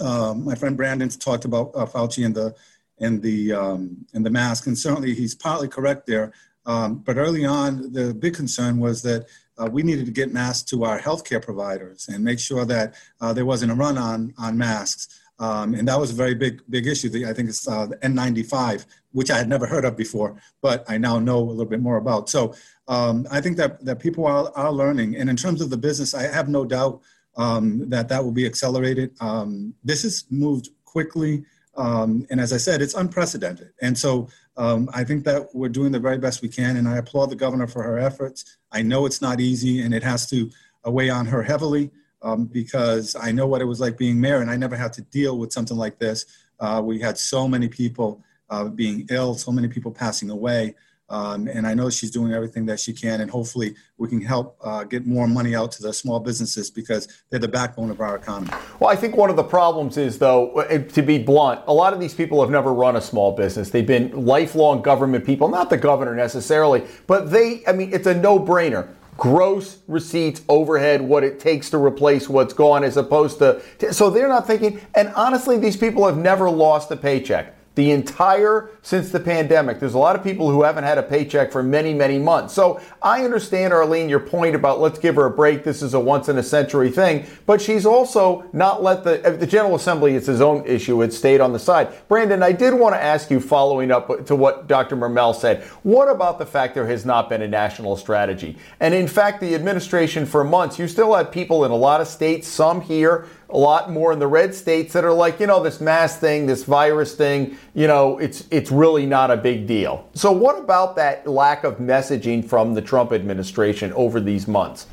uh, 0.00 0.34
my 0.34 0.54
friend 0.54 0.76
Brandon 0.76 1.08
talked 1.08 1.44
about 1.44 1.70
uh, 1.74 1.86
Fauci 1.86 2.24
and 2.26 2.34
the 2.34 2.54
and 2.98 3.22
the 3.22 3.52
um, 3.52 4.04
and 4.14 4.26
the 4.26 4.30
mask, 4.30 4.66
and 4.66 4.76
certainly 4.76 5.14
he's 5.14 5.34
partly 5.34 5.68
correct 5.68 6.06
there. 6.06 6.32
Um, 6.66 6.96
but 6.96 7.18
early 7.18 7.44
on, 7.44 7.92
the 7.92 8.14
big 8.14 8.34
concern 8.34 8.78
was 8.78 9.02
that 9.02 9.26
uh, 9.58 9.68
we 9.70 9.82
needed 9.82 10.06
to 10.06 10.12
get 10.12 10.32
masks 10.32 10.68
to 10.70 10.84
our 10.84 10.98
healthcare 10.98 11.42
providers 11.42 12.08
and 12.08 12.24
make 12.24 12.40
sure 12.40 12.64
that 12.64 12.94
uh, 13.20 13.32
there 13.32 13.46
wasn't 13.46 13.70
a 13.70 13.74
run 13.74 13.98
on 13.98 14.34
on 14.38 14.58
masks. 14.58 15.20
Um, 15.38 15.74
and 15.74 15.86
that 15.88 15.98
was 15.98 16.10
a 16.10 16.14
very 16.14 16.34
big, 16.34 16.62
big 16.70 16.86
issue. 16.86 17.08
I 17.26 17.32
think 17.32 17.48
it's 17.48 17.66
uh, 17.66 17.86
the 17.86 17.96
N95, 17.96 18.86
which 19.14 19.30
I 19.30 19.38
had 19.38 19.48
never 19.48 19.66
heard 19.66 19.84
of 19.84 19.96
before, 19.96 20.36
but 20.60 20.84
I 20.88 20.98
now 20.98 21.18
know 21.18 21.38
a 21.38 21.54
little 21.58 21.72
bit 21.74 21.80
more 21.80 21.96
about. 21.96 22.28
So 22.28 22.54
um, 22.88 23.26
I 23.30 23.40
think 23.40 23.56
that, 23.56 23.82
that 23.84 23.98
people 23.98 24.26
are, 24.26 24.52
are 24.54 24.72
learning. 24.72 25.16
And 25.16 25.30
in 25.30 25.36
terms 25.36 25.60
of 25.60 25.70
the 25.70 25.76
business, 25.76 26.14
I 26.14 26.22
have 26.22 26.48
no 26.48 26.64
doubt 26.64 27.00
um, 27.36 27.88
that 27.88 28.08
that 28.08 28.22
will 28.22 28.32
be 28.32 28.46
accelerated. 28.46 29.14
Um, 29.20 29.74
this 29.82 30.02
has 30.02 30.24
moved 30.30 30.68
quickly. 30.84 31.44
Um, 31.76 32.26
and 32.30 32.40
as 32.40 32.52
I 32.52 32.58
said, 32.58 32.82
it's 32.82 32.94
unprecedented. 32.94 33.72
And 33.80 33.96
so 33.96 34.28
um, 34.56 34.88
I 34.92 35.02
think 35.02 35.24
that 35.24 35.48
we're 35.54 35.68
doing 35.68 35.90
the 35.90 35.98
very 35.98 36.18
best 36.18 36.42
we 36.42 36.48
can. 36.48 36.76
And 36.76 36.88
I 36.88 36.98
applaud 36.98 37.30
the 37.30 37.36
governor 37.36 37.66
for 37.66 37.82
her 37.82 37.98
efforts. 37.98 38.58
I 38.70 38.82
know 38.82 39.06
it's 39.06 39.22
not 39.22 39.40
easy 39.40 39.80
and 39.82 39.94
it 39.94 40.02
has 40.02 40.28
to 40.30 40.50
weigh 40.84 41.10
on 41.10 41.26
her 41.26 41.42
heavily 41.42 41.90
um, 42.24 42.46
because 42.46 43.14
I 43.14 43.30
know 43.30 43.46
what 43.46 43.60
it 43.60 43.66
was 43.66 43.80
like 43.80 43.98
being 43.98 44.20
mayor, 44.20 44.40
and 44.40 44.50
I 44.50 44.56
never 44.56 44.76
had 44.76 44.92
to 44.94 45.02
deal 45.02 45.38
with 45.38 45.52
something 45.52 45.76
like 45.76 45.98
this. 45.98 46.24
Uh, 46.58 46.80
we 46.82 46.98
had 46.98 47.18
so 47.18 47.46
many 47.46 47.68
people 47.68 48.24
uh, 48.54 48.68
being 48.68 49.06
ill, 49.10 49.34
so 49.34 49.50
many 49.50 49.68
people 49.68 49.90
passing 49.90 50.30
away. 50.30 50.74
Um, 51.10 51.48
and 51.48 51.66
I 51.66 51.74
know 51.74 51.90
she's 51.90 52.10
doing 52.10 52.32
everything 52.32 52.64
that 52.66 52.80
she 52.80 52.92
can, 52.92 53.20
and 53.20 53.30
hopefully 53.30 53.74
we 53.98 54.08
can 54.08 54.22
help 54.22 54.56
uh, 54.62 54.84
get 54.84 55.06
more 55.06 55.28
money 55.28 55.54
out 55.54 55.70
to 55.72 55.82
the 55.82 55.92
small 55.92 56.18
businesses 56.18 56.70
because 56.70 57.08
they're 57.28 57.38
the 57.38 57.46
backbone 57.46 57.90
of 57.90 58.00
our 58.00 58.16
economy. 58.16 58.50
Well, 58.80 58.90
I 58.90 58.96
think 58.96 59.14
one 59.14 59.28
of 59.28 59.36
the 59.36 59.44
problems 59.44 59.98
is, 59.98 60.18
though, 60.18 60.66
to 60.96 61.02
be 61.02 61.18
blunt, 61.18 61.60
a 61.66 61.74
lot 61.74 61.92
of 61.92 62.00
these 62.00 62.14
people 62.14 62.40
have 62.40 62.50
never 62.50 62.72
run 62.72 62.96
a 62.96 63.02
small 63.02 63.32
business. 63.32 63.68
They've 63.68 63.86
been 63.86 64.24
lifelong 64.24 64.80
government 64.80 65.26
people, 65.26 65.48
not 65.48 65.68
the 65.68 65.76
governor 65.76 66.14
necessarily, 66.14 66.84
but 67.06 67.30
they, 67.30 67.62
I 67.66 67.72
mean, 67.72 67.92
it's 67.92 68.06
a 68.06 68.14
no 68.14 68.38
brainer 68.38 68.88
gross 69.16 69.78
receipts, 69.86 70.42
overhead, 70.48 71.00
what 71.00 71.22
it 71.22 71.38
takes 71.38 71.70
to 71.70 71.78
replace 71.78 72.28
what's 72.28 72.52
gone, 72.52 72.82
as 72.82 72.96
opposed 72.96 73.38
to. 73.38 73.62
So 73.92 74.10
they're 74.10 74.28
not 74.28 74.46
thinking, 74.46 74.80
and 74.94 75.12
honestly, 75.14 75.56
these 75.56 75.76
people 75.76 76.04
have 76.06 76.16
never 76.16 76.50
lost 76.50 76.90
a 76.90 76.96
paycheck 76.96 77.54
the 77.74 77.90
entire 77.90 78.70
since 78.82 79.10
the 79.10 79.20
pandemic. 79.20 79.80
There's 79.80 79.94
a 79.94 79.98
lot 79.98 80.14
of 80.14 80.22
people 80.22 80.50
who 80.50 80.62
haven't 80.62 80.84
had 80.84 80.98
a 80.98 81.02
paycheck 81.02 81.50
for 81.50 81.62
many, 81.62 81.92
many 81.92 82.18
months. 82.18 82.54
So 82.54 82.80
I 83.02 83.24
understand, 83.24 83.72
Arlene, 83.72 84.08
your 84.08 84.20
point 84.20 84.54
about 84.54 84.80
let's 84.80 84.98
give 84.98 85.16
her 85.16 85.26
a 85.26 85.30
break. 85.30 85.64
This 85.64 85.82
is 85.82 85.94
a 85.94 86.00
once 86.00 86.28
in 86.28 86.38
a 86.38 86.42
century 86.42 86.90
thing. 86.90 87.26
But 87.46 87.60
she's 87.60 87.84
also 87.84 88.48
not 88.52 88.82
let 88.82 89.04
the 89.04 89.26
uh, 89.26 89.36
the 89.36 89.46
General 89.46 89.74
Assembly. 89.74 90.14
It's 90.14 90.26
his 90.26 90.40
own 90.40 90.64
issue. 90.66 91.02
It 91.02 91.12
stayed 91.12 91.40
on 91.40 91.52
the 91.52 91.58
side. 91.58 91.92
Brandon, 92.08 92.42
I 92.42 92.52
did 92.52 92.74
want 92.74 92.94
to 92.94 93.02
ask 93.02 93.30
you, 93.30 93.40
following 93.40 93.90
up 93.90 94.26
to 94.26 94.36
what 94.36 94.68
Dr. 94.68 94.96
Mermel 94.96 95.34
said. 95.34 95.64
What 95.82 96.08
about 96.08 96.38
the 96.38 96.46
fact 96.46 96.74
there 96.74 96.86
has 96.86 97.04
not 97.04 97.28
been 97.28 97.42
a 97.42 97.48
national 97.48 97.96
strategy? 97.96 98.56
And 98.80 98.94
in 98.94 99.08
fact, 99.08 99.40
the 99.40 99.54
administration 99.54 100.26
for 100.26 100.44
months, 100.44 100.78
you 100.78 100.86
still 100.86 101.14
had 101.14 101.32
people 101.32 101.64
in 101.64 101.70
a 101.70 101.76
lot 101.76 102.00
of 102.00 102.06
states, 102.06 102.46
some 102.46 102.80
here 102.80 103.26
a 103.54 103.58
lot 103.58 103.88
more 103.90 104.12
in 104.12 104.18
the 104.18 104.26
red 104.26 104.52
states 104.52 104.92
that 104.92 105.04
are 105.04 105.12
like, 105.12 105.38
you 105.38 105.46
know, 105.46 105.62
this 105.62 105.80
mass 105.80 106.18
thing, 106.18 106.46
this 106.46 106.64
virus 106.64 107.14
thing, 107.14 107.56
you 107.72 107.86
know, 107.86 108.18
it's 108.18 108.44
it's 108.50 108.70
really 108.72 109.06
not 109.06 109.30
a 109.30 109.36
big 109.36 109.66
deal. 109.68 110.08
So 110.14 110.32
what 110.32 110.58
about 110.58 110.96
that 110.96 111.26
lack 111.26 111.62
of 111.62 111.78
messaging 111.78 112.44
from 112.44 112.74
the 112.74 112.82
Trump 112.82 113.12
administration 113.12 113.92
over 113.92 114.20
these 114.20 114.48
months? 114.48 114.88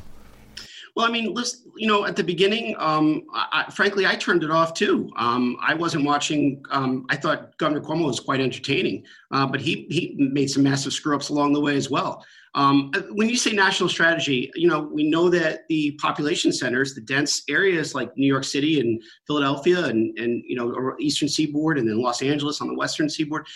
Well, 0.94 1.06
I 1.06 1.10
mean, 1.10 1.32
listen, 1.32 1.72
you 1.74 1.88
know, 1.88 2.04
at 2.04 2.16
the 2.16 2.22
beginning, 2.22 2.76
um, 2.78 3.22
I, 3.32 3.64
frankly, 3.70 4.06
I 4.06 4.14
turned 4.14 4.44
it 4.44 4.50
off 4.50 4.74
too. 4.74 5.10
Um, 5.16 5.56
I 5.60 5.74
wasn't 5.74 6.04
watching. 6.04 6.62
Um, 6.70 7.06
I 7.08 7.16
thought 7.16 7.56
Governor 7.56 7.80
Cuomo 7.80 8.06
was 8.06 8.20
quite 8.20 8.40
entertaining, 8.40 9.04
uh, 9.32 9.46
but 9.46 9.60
he 9.60 9.86
he 9.90 10.14
made 10.18 10.50
some 10.50 10.62
massive 10.62 10.92
screw 10.92 11.16
ups 11.16 11.30
along 11.30 11.54
the 11.54 11.60
way 11.60 11.76
as 11.76 11.90
well. 11.90 12.24
Um, 12.54 12.92
when 13.12 13.28
you 13.28 13.36
say 13.36 13.52
national 13.52 13.88
strategy, 13.88 14.50
you 14.54 14.68
know, 14.68 14.80
we 14.80 15.08
know 15.08 15.30
that 15.30 15.66
the 15.68 15.92
population 15.92 16.52
centers, 16.52 16.94
the 16.94 17.00
dense 17.00 17.42
areas 17.48 17.94
like 17.94 18.14
New 18.16 18.26
York 18.26 18.44
City 18.44 18.80
and 18.80 19.02
Philadelphia 19.26 19.86
and, 19.86 20.16
and 20.18 20.42
you 20.46 20.56
know, 20.56 20.94
Eastern 21.00 21.28
Seaboard 21.28 21.78
and 21.78 21.88
then 21.88 22.00
Los 22.00 22.20
Angeles 22.20 22.60
on 22.60 22.68
the 22.68 22.74
Western 22.74 23.08
Seaboard, 23.08 23.46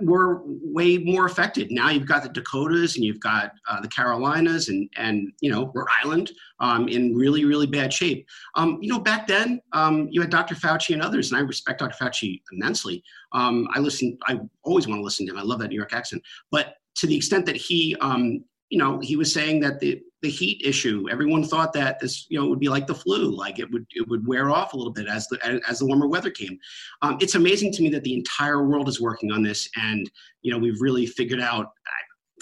were 0.00 0.42
way 0.44 0.98
more 0.98 1.26
affected. 1.26 1.70
Now 1.70 1.90
you've 1.90 2.06
got 2.06 2.22
the 2.22 2.28
Dakotas 2.28 2.96
and 2.96 3.04
you've 3.04 3.20
got 3.20 3.52
uh, 3.68 3.80
the 3.80 3.88
Carolinas 3.88 4.68
and 4.68 4.88
and 4.96 5.32
you 5.40 5.50
know 5.50 5.70
Rhode 5.74 5.88
Island 6.02 6.32
um, 6.60 6.88
in 6.88 7.14
really 7.14 7.44
really 7.44 7.66
bad 7.66 7.92
shape. 7.92 8.26
Um, 8.54 8.78
you 8.80 8.92
know 8.92 8.98
back 8.98 9.26
then 9.26 9.60
um, 9.72 10.08
you 10.10 10.20
had 10.20 10.30
Dr. 10.30 10.54
Fauci 10.54 10.92
and 10.92 11.02
others, 11.02 11.30
and 11.30 11.38
I 11.38 11.42
respect 11.42 11.80
Dr. 11.80 11.94
Fauci 11.94 12.42
immensely. 12.52 13.02
Um, 13.32 13.68
I 13.74 13.78
listen. 13.78 14.18
I 14.26 14.40
always 14.62 14.86
want 14.86 14.98
to 14.98 15.04
listen 15.04 15.26
to 15.26 15.32
him. 15.32 15.38
I 15.38 15.42
love 15.42 15.60
that 15.60 15.68
New 15.68 15.76
York 15.76 15.92
accent. 15.92 16.22
But 16.50 16.76
to 16.98 17.06
the 17.06 17.16
extent 17.16 17.46
that 17.46 17.56
he, 17.56 17.96
um, 18.00 18.44
you 18.68 18.78
know, 18.78 18.98
he 19.00 19.16
was 19.16 19.32
saying 19.32 19.60
that 19.60 19.80
the 19.80 20.00
the 20.20 20.28
heat 20.28 20.60
issue, 20.64 21.06
everyone 21.10 21.44
thought 21.44 21.72
that 21.72 22.00
this, 22.00 22.26
you 22.28 22.38
know, 22.38 22.48
would 22.48 22.58
be 22.58 22.68
like 22.68 22.88
the 22.88 22.94
flu, 22.94 23.30
like 23.36 23.60
it 23.60 23.70
would 23.70 23.86
it 23.94 24.06
would 24.08 24.26
wear 24.26 24.50
off 24.50 24.72
a 24.72 24.76
little 24.76 24.92
bit 24.92 25.06
as 25.06 25.28
the 25.28 25.60
as 25.68 25.78
the 25.78 25.86
warmer 25.86 26.08
weather 26.08 26.30
came. 26.30 26.58
Um, 27.02 27.18
it's 27.20 27.36
amazing 27.36 27.72
to 27.74 27.82
me 27.82 27.88
that 27.90 28.02
the 28.02 28.14
entire 28.14 28.66
world 28.66 28.88
is 28.88 29.00
working 29.00 29.30
on 29.30 29.42
this, 29.42 29.68
and 29.76 30.10
you 30.42 30.52
know, 30.52 30.58
we've 30.58 30.80
really 30.80 31.06
figured 31.06 31.40
out 31.40 31.68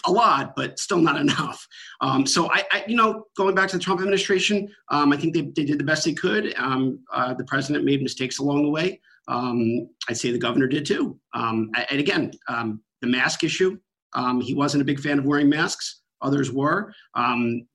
a 0.07 0.13
lot, 0.13 0.55
but 0.57 0.79
still 0.79 0.99
not 0.99 1.21
enough. 1.21 1.67
Um, 2.01 2.27
so 2.27 2.51
I, 2.51 2.65
I, 2.73 2.85
you 2.87 2.97
know, 2.97 3.25
going 3.37 3.55
back 3.55 3.69
to 3.71 3.77
the 3.77 3.83
Trump 3.83 4.01
administration, 4.01 4.69
um, 4.91 5.13
I 5.13 5.17
think 5.17 5.35
they, 5.35 5.43
they 5.43 5.65
did 5.65 5.79
the 5.79 5.85
best 5.85 6.05
they 6.05 6.15
could. 6.15 6.55
Um, 6.57 7.01
uh, 7.13 7.35
the 7.35 7.45
president 7.45 7.85
made 7.85 8.03
mistakes 8.03 8.39
along 8.39 8.63
the 8.63 8.71
way. 8.71 9.01
Um, 9.29 9.89
I'd 10.09 10.17
say 10.17 10.31
the 10.31 10.39
governor 10.39 10.69
did 10.69 10.87
too. 10.87 11.19
Um, 11.35 11.71
and 11.91 11.99
again, 12.01 12.31
the 12.49 13.07
mask 13.07 13.45
issue, 13.45 13.79
um, 14.17 14.41
he 14.41 14.55
wasn't 14.55 14.83
a 14.83 14.85
big 14.85 14.99
fan 14.99 15.19
of 15.19 15.25
wearing 15.25 15.49
masks. 15.49 16.01
Others 16.23 16.51
were. 16.51 16.93
Um, 17.15 17.67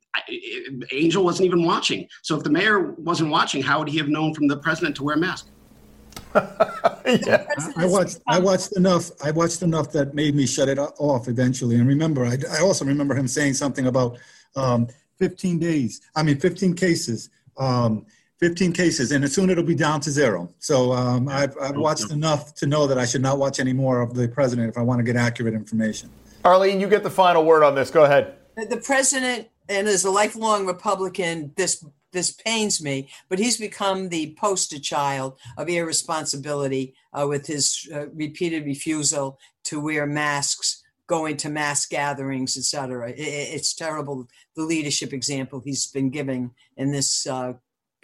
Angel 0.92 1.24
wasn't 1.24 1.46
even 1.46 1.64
watching. 1.64 2.08
So 2.24 2.36
if 2.36 2.44
the 2.44 2.50
mayor 2.50 2.92
wasn't 2.94 3.30
watching, 3.30 3.62
how 3.62 3.80
would 3.80 3.88
he 3.88 3.98
have 4.00 4.10
known 4.10 4.34
from 4.34 4.48
the 4.48 4.58
president 4.58 4.98
to 4.98 5.04
wear 5.04 5.16
a 5.16 5.20
mask? 5.20 5.48
yeah. 6.36 7.46
I 7.78 7.86
watched. 7.86 8.20
I 8.28 8.40
watched 8.40 8.76
enough. 8.76 9.12
I 9.24 9.32
watched 9.32 9.62
enough 9.62 9.92
that 9.92 10.14
made 10.14 10.36
me 10.36 10.46
shut 10.46 10.68
it 10.68 10.80
off 10.80 11.28
eventually. 11.28 11.76
And 11.76 11.88
remember, 11.88 12.26
I, 12.26 12.38
I 12.52 12.62
also 12.62 12.84
remember 12.84 13.16
him 13.16 13.28
saying 13.28 13.54
something 13.54 13.88
about 13.88 14.18
um, 14.56 14.88
15 15.20 15.60
days. 15.60 16.02
I 16.16 16.24
mean, 16.24 16.40
15 16.40 16.74
cases. 16.74 17.30
Um, 17.58 18.06
15 18.40 18.74
cases, 18.74 19.12
and 19.12 19.30
soon 19.32 19.52
it'll 19.52 19.64
be 19.64 19.76
down 19.76 20.02
to 20.02 20.10
zero. 20.10 20.50
So 20.58 20.94
um, 20.94 21.30
I've, 21.30 21.56
I've 21.62 21.76
watched 21.76 22.10
enough 22.10 22.56
to 22.56 22.66
know 22.66 22.88
that 22.88 22.98
I 22.98 23.06
should 23.06 23.22
not 23.22 23.38
watch 23.38 23.60
any 23.60 23.72
more 23.72 24.02
of 24.02 24.16
the 24.16 24.28
president 24.28 24.68
if 24.68 24.80
I 24.80 24.82
want 24.82 24.98
to 24.98 25.04
get 25.04 25.16
accurate 25.16 25.54
information. 25.54 26.10
Arlene, 26.44 26.80
you 26.80 26.90
get 26.90 27.04
the 27.04 27.10
final 27.10 27.46
word 27.46 27.64
on 27.64 27.76
this. 27.76 27.92
Go 27.92 28.04
ahead. 28.04 28.36
The 28.56 28.82
president, 28.84 29.48
and 29.70 29.88
as 29.88 30.04
a 30.06 30.12
lifelong 30.12 30.66
Republican, 30.66 31.54
this 31.56 31.86
this 32.12 32.32
pains 32.32 32.84
me, 32.84 33.10
but 33.30 33.40
he's 33.40 33.58
become 33.58 34.10
the 34.10 34.36
poster 34.38 34.80
child 34.80 35.40
of 35.58 35.70
irresponsibility 35.70 36.94
uh, 37.14 37.26
with 37.26 37.48
his 37.48 37.88
uh, 37.94 38.10
repeated 38.10 38.66
refusal 38.66 39.40
to 39.64 39.80
wear 39.80 40.06
masks, 40.06 40.84
going 41.08 41.38
to 41.38 41.50
mass 41.50 41.86
gatherings, 41.86 42.58
etc. 42.58 43.12
It, 43.12 43.20
it's 43.20 43.74
terrible 43.74 44.28
the 44.58 44.64
leadership 44.64 45.14
example 45.14 45.62
he's 45.64 45.88
been 45.88 46.10
giving 46.10 46.52
in 46.76 46.92
this 46.92 47.26
uh, 47.28 47.54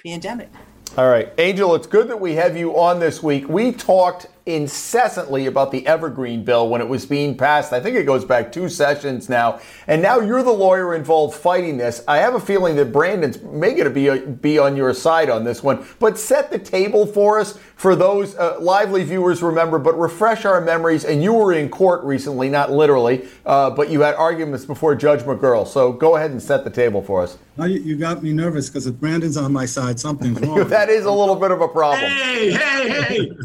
pandemic. 0.01 0.49
All 0.95 1.09
right. 1.09 1.31
Angel, 1.37 1.75
it's 1.75 1.87
good 1.87 2.07
that 2.07 2.19
we 2.19 2.35
have 2.35 2.55
you 2.57 2.77
on 2.77 2.99
this 2.99 3.21
week. 3.21 3.47
We 3.49 3.71
talked 3.71 4.27
incessantly 4.47 5.45
about 5.45 5.71
the 5.71 5.85
Evergreen 5.85 6.43
bill 6.43 6.69
when 6.69 6.79
it 6.79 6.87
was 6.87 7.05
being 7.05 7.37
passed. 7.37 7.73
I 7.73 7.81
think 7.81 7.97
it 7.97 8.05
goes 8.05 8.23
back 8.23 8.51
two 8.51 8.69
sessions 8.69 9.27
now. 9.27 9.59
And 9.87 10.01
now 10.01 10.19
you're 10.19 10.41
the 10.41 10.51
lawyer 10.51 10.95
involved 10.95 11.35
fighting 11.35 11.77
this. 11.77 12.03
I 12.07 12.17
have 12.17 12.33
a 12.33 12.39
feeling 12.39 12.77
that 12.77 12.93
Brandon's 12.93 13.41
may 13.41 13.73
going 13.73 13.83
to 13.83 13.89
be, 13.89 14.31
be 14.31 14.57
on 14.57 14.77
your 14.77 14.93
side 14.93 15.29
on 15.29 15.43
this 15.43 15.61
one. 15.61 15.85
But 15.99 16.17
set 16.17 16.49
the 16.49 16.59
table 16.59 17.05
for 17.05 17.39
us 17.39 17.59
for 17.75 17.95
those 17.95 18.35
uh, 18.37 18.57
lively 18.59 19.03
viewers 19.03 19.43
remember, 19.43 19.77
but 19.77 19.99
refresh 19.99 20.45
our 20.45 20.61
memories. 20.61 21.03
And 21.03 21.21
you 21.21 21.33
were 21.33 21.53
in 21.53 21.69
court 21.69 22.03
recently, 22.03 22.49
not 22.49 22.71
literally, 22.71 23.27
uh, 23.45 23.69
but 23.69 23.89
you 23.89 24.01
had 24.01 24.15
arguments 24.15 24.65
before 24.65 24.95
Judge 24.95 25.21
McGuirl. 25.21 25.67
So 25.67 25.91
go 25.91 26.15
ahead 26.15 26.31
and 26.31 26.41
set 26.41 26.63
the 26.63 26.71
table 26.71 27.01
for 27.01 27.21
us. 27.21 27.37
Now 27.57 27.65
you, 27.65 27.97
got 27.97 28.21
me 28.21 28.33
nervous 28.33 28.69
because 28.69 28.85
if 28.85 28.95
Brandon's 28.95 29.35
on 29.35 29.51
my 29.51 29.65
side, 29.65 29.99
something's 29.99 30.39
wrong. 30.41 30.69
That 30.77 30.89
is 30.89 31.05
a 31.05 31.11
little 31.11 31.35
bit 31.35 31.49
of 31.49 31.59
a 31.61 31.67
problem. 31.67 32.09
Hey, 32.11 32.51
hey, 32.51 33.01
hey. 33.01 33.31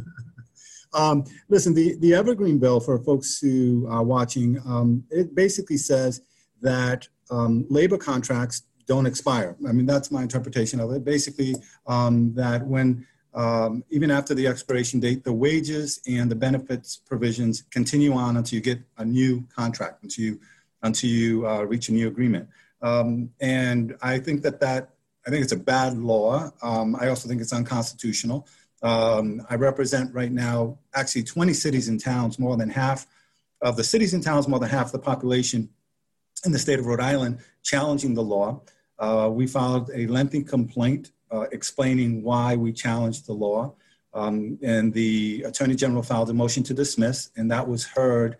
Um, 0.94 1.24
listen, 1.48 1.72
the, 1.72 1.96
the 2.00 2.12
Evergreen 2.12 2.58
Bill, 2.58 2.78
for 2.78 2.98
folks 2.98 3.38
who 3.38 3.86
are 3.88 4.02
watching, 4.02 4.60
um, 4.66 5.02
it 5.08 5.34
basically 5.34 5.78
says 5.78 6.20
that 6.60 7.08
um, 7.30 7.64
labor 7.70 7.96
contracts 7.96 8.64
don't 8.86 9.06
expire. 9.06 9.56
I 9.66 9.72
mean, 9.72 9.86
that's 9.86 10.10
my 10.10 10.20
interpretation 10.20 10.80
of 10.80 10.92
it. 10.92 11.02
Basically, 11.02 11.54
um, 11.86 12.34
that 12.34 12.66
when 12.66 13.06
um, 13.32 13.82
even 13.88 14.10
after 14.10 14.34
the 14.34 14.46
expiration 14.46 15.00
date, 15.00 15.24
the 15.24 15.32
wages 15.32 15.98
and 16.06 16.30
the 16.30 16.36
benefits 16.36 16.98
provisions 16.98 17.62
continue 17.70 18.12
on 18.12 18.36
until 18.36 18.56
you 18.56 18.62
get 18.62 18.80
a 18.98 19.04
new 19.06 19.42
contract, 19.56 20.02
until 20.02 20.24
you, 20.26 20.40
until 20.82 21.08
you 21.08 21.48
uh, 21.48 21.62
reach 21.62 21.88
a 21.88 21.92
new 21.92 22.06
agreement. 22.06 22.46
Um, 22.82 23.30
and 23.40 23.96
I 24.02 24.18
think 24.18 24.42
that 24.42 24.60
that 24.60 24.90
I 25.26 25.30
think 25.30 25.42
it's 25.42 25.52
a 25.52 25.56
bad 25.56 25.96
law. 25.96 26.50
I 26.62 27.08
also 27.08 27.28
think 27.28 27.40
it's 27.40 27.52
unconstitutional. 27.52 28.46
Um, 28.82 29.46
I 29.48 29.54
represent 29.54 30.12
right 30.12 30.32
now 30.32 30.78
actually 30.94 31.22
20 31.22 31.52
cities 31.52 31.88
and 31.88 32.00
towns, 32.00 32.38
more 32.38 32.56
than 32.56 32.68
half 32.68 33.06
of 33.60 33.76
the 33.76 33.84
cities 33.84 34.12
and 34.12 34.22
towns, 34.22 34.48
more 34.48 34.58
than 34.58 34.68
half 34.68 34.90
the 34.90 34.98
population 34.98 35.68
in 36.44 36.50
the 36.50 36.58
state 36.58 36.78
of 36.80 36.86
Rhode 36.86 37.00
Island, 37.00 37.38
challenging 37.62 38.14
the 38.14 38.22
law. 38.22 38.60
Uh, 38.98 39.30
we 39.32 39.46
filed 39.46 39.90
a 39.94 40.06
lengthy 40.08 40.42
complaint 40.42 41.12
uh, 41.30 41.46
explaining 41.52 42.22
why 42.22 42.56
we 42.56 42.72
challenged 42.72 43.26
the 43.26 43.32
law. 43.32 43.74
Um, 44.14 44.58
and 44.62 44.92
the 44.92 45.44
Attorney 45.46 45.74
General 45.74 46.02
filed 46.02 46.28
a 46.28 46.34
motion 46.34 46.62
to 46.64 46.74
dismiss, 46.74 47.30
and 47.36 47.50
that 47.50 47.66
was 47.66 47.86
heard 47.86 48.36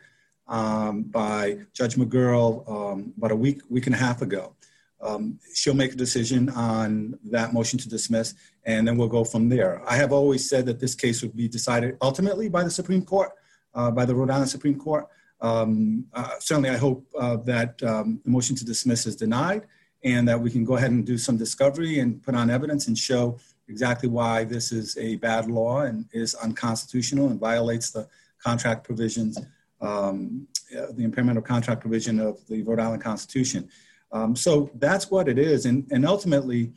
um, 0.47 1.05
by 1.05 1.59
Judge 1.73 1.95
McGuirl 1.95 2.69
um, 2.69 3.15
about 3.17 3.31
a 3.31 3.37
week, 3.37 3.63
week 3.71 3.87
and 3.87 3.95
a 3.95 3.99
half 3.99 4.21
ago. 4.21 4.55
Um, 5.03 5.39
she'll 5.53 5.75
make 5.75 5.93
a 5.93 5.97
decision 5.97 6.49
on 6.51 7.19
that 7.25 7.53
motion 7.53 7.79
to 7.81 7.89
dismiss, 7.89 8.35
and 8.65 8.87
then 8.87 8.97
we'll 8.97 9.09
go 9.09 9.25
from 9.25 9.49
there. 9.49 9.83
I 9.87 9.97
have 9.97 10.13
always 10.13 10.49
said 10.49 10.65
that 10.67 10.79
this 10.79 10.95
case 10.95 11.23
would 11.23 11.37
be 11.37 11.49
decided 11.49 11.97
ultimately 12.01 12.49
by 12.49 12.63
the 12.63 12.71
Supreme 12.71 13.05
Court, 13.05 13.33
uh, 13.75 13.91
by 13.91 14.05
the 14.05 14.15
Rhode 14.15 14.31
Island 14.31 14.51
Supreme 14.51 14.79
Court. 14.79 15.07
Um, 15.41 16.07
uh, 16.15 16.39
certainly, 16.39 16.71
I 16.71 16.77
hope 16.77 17.05
uh, 17.19 17.37
that 17.39 17.83
um, 17.83 18.21
the 18.25 18.31
motion 18.31 18.55
to 18.57 18.65
dismiss 18.65 19.07
is 19.07 19.17
denied 19.17 19.67
and 20.05 20.27
that 20.29 20.41
we 20.41 20.51
can 20.51 20.65
go 20.65 20.77
ahead 20.77 20.91
and 20.91 21.05
do 21.05 21.19
some 21.19 21.37
discovery 21.37 21.99
and 21.99 22.23
put 22.23 22.35
on 22.35 22.51
evidence 22.51 22.87
and 22.89 22.97
show 22.97 23.39
exactly 23.69 24.09
why 24.09 24.45
this 24.45 24.73
is 24.73 24.97
a 24.99 25.17
bad 25.17 25.49
law 25.49 25.83
and 25.83 26.07
is 26.13 26.35
unconstitutional 26.37 27.29
and 27.29 27.41
violates 27.41 27.91
the 27.91 28.09
contract 28.43 28.85
provisions, 28.85 29.39
um, 29.81 30.47
the 30.71 31.05
impairment 31.05 31.39
of 31.39 31.45
contract 31.45 31.81
provision 31.81 32.21
of 32.21 32.45
the 32.49 32.63
Rhode 32.63 32.81
Island 32.81 33.03
Constitution. 33.03 33.69
Um, 34.13 34.37
so 34.37 34.71
that's 34.75 35.11
what 35.11 35.29
it 35.29 35.39
is. 35.39 35.67
And, 35.67 35.87
and 35.91 36.07
ultimately, 36.07 36.73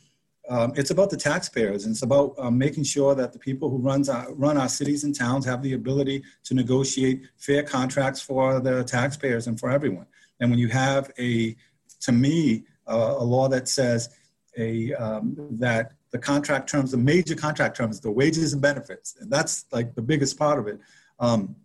um, 0.48 0.74
it's 0.76 0.91
about 0.91 1.10
the 1.10 1.17
taxpayers 1.17 1.86
and 1.86 1.93
it's 1.93 2.04
about 2.04 2.36
um, 2.38 2.58
making 2.58 2.84
sure 2.84 3.15
that 3.15 3.34
the 3.34 3.39
people 3.39 3.69
who 3.69 3.78
runs 3.78 4.10
our, 4.10 4.32
run 4.34 4.58
our 4.58 4.69
cities 4.69 5.04
and 5.04 5.15
towns 5.15 5.45
have 5.45 5.62
the 5.62 5.74
ability 5.74 6.24
to 6.43 6.54
negotiate 6.54 7.28
fair 7.38 7.63
contracts 7.63 8.21
for 8.21 8.60
the 8.60 8.84
taxpayers 8.84 9.48
and 9.48 9.60
for 9.60 9.71
everyone. 9.71 10.06
And 10.39 10.50
when 10.50 10.60
you 10.60 10.67
have 10.69 11.12
a, 11.17 11.56
to 12.02 12.12
me, 12.12 12.65
uh, 12.88 13.15
a 13.17 13.24
law 13.24 13.48
that 13.50 13.67
says 13.67 14.10
a, 14.58 14.93
um, 14.93 15.36
that 15.52 15.93
the 16.12 16.19
contract 16.19 16.69
terms, 16.69 16.91
the 16.91 16.98
major 16.98 17.36
contract 17.36 17.76
terms, 17.76 18.00
the 18.00 18.12
wages 18.12 18.54
and 18.54 18.62
benefits, 18.62 19.15
and 19.19 19.32
that's 19.32 19.65
like 19.71 19.95
the 19.95 20.02
biggest 20.02 20.38
part 20.38 20.60
of 20.60 20.67
it, 20.67 20.80
um, 21.19 21.56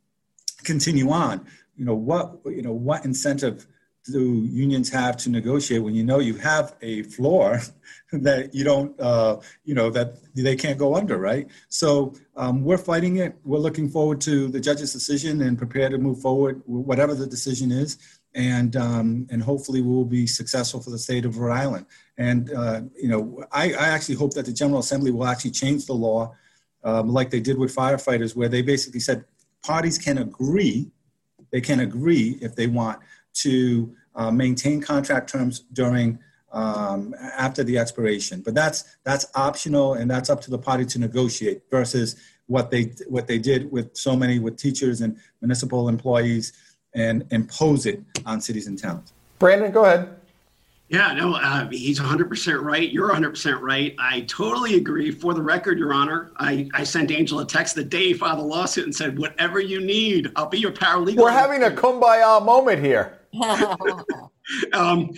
continue 0.65 1.11
on. 1.11 1.47
You 1.77 1.85
know 1.85 1.95
what? 1.95 2.41
You 2.45 2.63
know 2.63 2.73
what 2.73 3.05
incentive 3.05 3.67
do 4.07 4.47
unions 4.51 4.89
have 4.91 5.17
to 5.19 5.31
negotiate 5.31 5.83
when 5.83 5.95
you 5.95 6.03
know 6.03 6.19
you 6.19 6.35
have 6.35 6.75
a 6.83 7.03
floor 7.05 7.61
that 8.13 8.55
you 8.55 8.65
don't, 8.65 8.99
uh, 9.01 9.37
you 9.65 9.75
know, 9.75 9.91
that 9.91 10.15
they 10.35 10.57
can't 10.57 10.79
go 10.79 10.97
under, 10.97 11.19
right? 11.19 11.49
So 11.69 12.15
um, 12.37 12.65
we're 12.65 12.79
fighting 12.79 13.19
it. 13.19 13.37
We're 13.45 13.59
looking 13.59 13.89
forward 13.89 14.21
to 14.23 14.49
the 14.49 14.61
judge's 14.61 14.93
decision 14.93 15.43
and 15.43 15.59
prepared 15.59 15.93
to 15.93 15.99
move 15.99 16.21
forward, 16.21 16.63
whatever 16.67 17.15
the 17.15 17.27
decision 17.27 17.71
is. 17.71 17.99
And, 18.35 18.77
um, 18.77 19.27
and 19.31 19.43
hopefully 19.43 19.83
we'll 19.83 20.05
be 20.05 20.27
successful 20.27 20.81
for 20.81 20.91
the 20.91 20.99
state 20.99 21.25
of 21.25 21.39
Rhode 21.39 21.55
Island. 21.55 21.87
And, 22.17 22.53
uh, 22.53 22.83
you 22.97 23.09
know, 23.09 23.45
I, 23.51 23.73
I 23.73 23.89
actually 23.89 24.15
hope 24.15 24.35
that 24.35 24.47
the 24.47 24.53
General 24.53 24.81
Assembly 24.81 25.11
will 25.11 25.27
actually 25.27 25.51
change 25.51 25.87
the 25.87 25.95
law 25.95 26.35
um, 26.85 27.09
like 27.09 27.31
they 27.31 27.41
did 27.41 27.59
with 27.59 27.75
firefighters, 27.75 28.35
where 28.37 28.49
they 28.49 28.63
basically 28.63 29.01
said 29.01 29.25
parties 29.63 29.99
can 29.99 30.19
agree, 30.19 30.91
they 31.51 31.61
can 31.61 31.81
agree 31.81 32.39
if 32.41 32.55
they 32.55 32.67
want 32.67 33.01
to 33.35 33.95
uh, 34.15 34.31
maintain 34.31 34.81
contract 34.81 35.31
terms 35.31 35.61
during 35.73 36.19
um, 36.53 37.15
after 37.37 37.63
the 37.63 37.79
expiration. 37.79 38.43
But 38.45 38.55
that's 38.55 38.97
that's 39.05 39.27
optional, 39.35 39.95
and 39.95 40.11
that's 40.11 40.31
up 40.31 40.41
to 40.43 40.51
the 40.51 40.59
party 40.59 40.85
to 40.87 40.99
negotiate 40.99 41.63
versus 41.71 42.17
what 42.47 42.71
they 42.71 42.93
what 43.09 43.27
they 43.27 43.39
did 43.39 43.71
with 43.71 43.97
so 43.97 44.17
many 44.17 44.39
with 44.39 44.57
teachers 44.57 45.01
and 45.01 45.17
municipal 45.41 45.89
employees 45.89 46.53
and 46.95 47.25
impose 47.31 47.87
it 47.87 48.03
on 48.27 48.41
cities 48.41 48.67
and 48.67 48.79
towns. 48.79 49.13
Brandon, 49.39 49.71
go 49.71 49.85
ahead. 49.85 50.17
Yeah, 50.89 51.13
no, 51.13 51.37
uh, 51.37 51.69
he's 51.71 52.01
100% 52.01 52.63
right. 52.63 52.91
You're 52.91 53.11
100% 53.11 53.61
right. 53.61 53.95
I 54.01 54.23
totally 54.23 54.75
agree. 54.75 55.13
For 55.13 55.35
the 55.35 55.41
record, 55.43 55.79
Your 55.79 55.95
Honor, 55.95 56.33
I, 56.37 56.69
I 56.75 56.83
sent 56.83 57.13
Angel 57.13 57.39
a 57.39 57.47
text 57.47 57.77
the 57.77 57.85
day 57.85 58.07
he 58.07 58.15
filed 58.15 58.41
the 58.41 58.45
lawsuit 58.45 58.87
and 58.87 58.95
said, 58.95 59.17
whatever 59.17 59.61
you 59.61 59.81
need, 59.81 60.33
I'll 60.35 60.49
be 60.49 60.59
your 60.59 60.73
paralegal. 60.73 61.15
We're 61.15 61.31
having 61.31 61.63
a 61.63 61.71
kumbaya 61.71 62.45
moment 62.45 62.85
here. 62.85 63.20
um, 64.73 65.11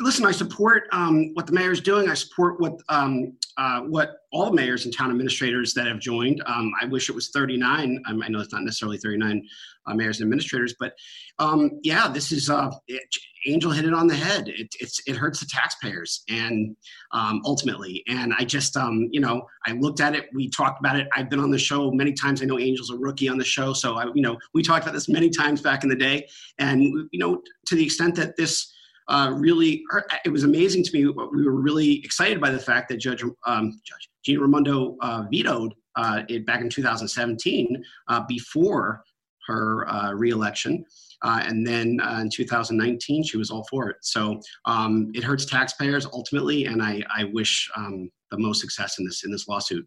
listen, 0.00 0.24
I 0.24 0.32
support 0.32 0.84
um, 0.92 1.32
what 1.34 1.46
the 1.46 1.52
mayor 1.52 1.70
is 1.70 1.80
doing. 1.80 2.08
I 2.08 2.14
support 2.14 2.60
what 2.60 2.80
um, 2.88 3.34
uh, 3.56 3.82
what 3.82 4.25
all 4.32 4.52
mayors 4.52 4.84
and 4.84 4.96
town 4.96 5.10
administrators 5.10 5.74
that 5.74 5.86
have 5.86 5.98
joined. 5.98 6.42
Um, 6.46 6.72
I 6.80 6.86
wish 6.86 7.08
it 7.08 7.14
was 7.14 7.30
39. 7.30 8.02
Um, 8.08 8.22
I 8.22 8.28
know 8.28 8.40
it's 8.40 8.52
not 8.52 8.62
necessarily 8.62 8.98
39 8.98 9.46
uh, 9.86 9.94
mayors 9.94 10.20
and 10.20 10.26
administrators, 10.26 10.74
but 10.78 10.94
um, 11.38 11.78
yeah, 11.82 12.08
this 12.08 12.32
is 12.32 12.50
uh, 12.50 12.70
it, 12.88 13.02
Angel 13.46 13.70
hit 13.70 13.84
it 13.84 13.94
on 13.94 14.08
the 14.08 14.14
head. 14.14 14.48
It, 14.48 14.74
it 15.06 15.16
hurts 15.16 15.40
the 15.40 15.46
taxpayers 15.46 16.24
and 16.28 16.76
um, 17.12 17.40
ultimately. 17.44 18.02
And 18.08 18.34
I 18.36 18.44
just 18.44 18.76
um, 18.76 19.08
you 19.12 19.20
know 19.20 19.46
I 19.66 19.72
looked 19.72 20.00
at 20.00 20.14
it. 20.14 20.28
We 20.34 20.50
talked 20.50 20.80
about 20.80 20.96
it. 20.96 21.06
I've 21.14 21.30
been 21.30 21.40
on 21.40 21.50
the 21.50 21.58
show 21.58 21.90
many 21.92 22.12
times. 22.12 22.42
I 22.42 22.46
know 22.46 22.58
Angel's 22.58 22.90
a 22.90 22.96
rookie 22.96 23.28
on 23.28 23.38
the 23.38 23.44
show, 23.44 23.72
so 23.72 23.96
I 23.96 24.06
you 24.14 24.22
know 24.22 24.36
we 24.54 24.62
talked 24.62 24.84
about 24.84 24.94
this 24.94 25.08
many 25.08 25.30
times 25.30 25.60
back 25.60 25.84
in 25.84 25.90
the 25.90 25.96
day. 25.96 26.26
And 26.58 26.82
you 27.12 27.18
know 27.18 27.42
to 27.66 27.76
the 27.76 27.84
extent 27.84 28.16
that 28.16 28.36
this 28.36 28.72
uh, 29.08 29.32
really 29.34 29.84
it 30.24 30.30
was 30.30 30.44
amazing 30.44 30.82
to 30.84 30.92
me. 30.92 31.06
We 31.06 31.44
were 31.44 31.60
really 31.60 32.04
excited 32.04 32.40
by 32.40 32.50
the 32.50 32.58
fact 32.58 32.88
that 32.88 32.98
Judge 32.98 33.22
um, 33.46 33.80
Judge 33.84 34.08
Gina 34.24 34.40
Raimondo 34.40 34.96
uh, 35.00 35.24
vetoed 35.30 35.74
uh, 35.96 36.22
it 36.28 36.46
back 36.46 36.60
in 36.60 36.68
2017 36.68 37.82
uh, 38.08 38.22
before 38.28 39.02
her 39.46 39.88
uh, 39.88 40.12
reelection. 40.12 40.84
Uh, 41.22 41.40
and 41.44 41.66
then 41.66 41.98
uh, 42.02 42.18
in 42.20 42.28
2019, 42.28 43.22
she 43.22 43.36
was 43.36 43.50
all 43.50 43.64
for 43.70 43.88
it. 43.88 43.96
So 44.02 44.40
um, 44.66 45.10
it 45.14 45.24
hurts 45.24 45.46
taxpayers 45.46 46.06
ultimately, 46.06 46.66
and 46.66 46.82
I, 46.82 47.02
I 47.16 47.24
wish 47.24 47.70
um, 47.76 48.10
the 48.30 48.38
most 48.38 48.60
success 48.60 48.98
in 48.98 49.06
this 49.06 49.24
in 49.24 49.30
this 49.30 49.48
lawsuit. 49.48 49.86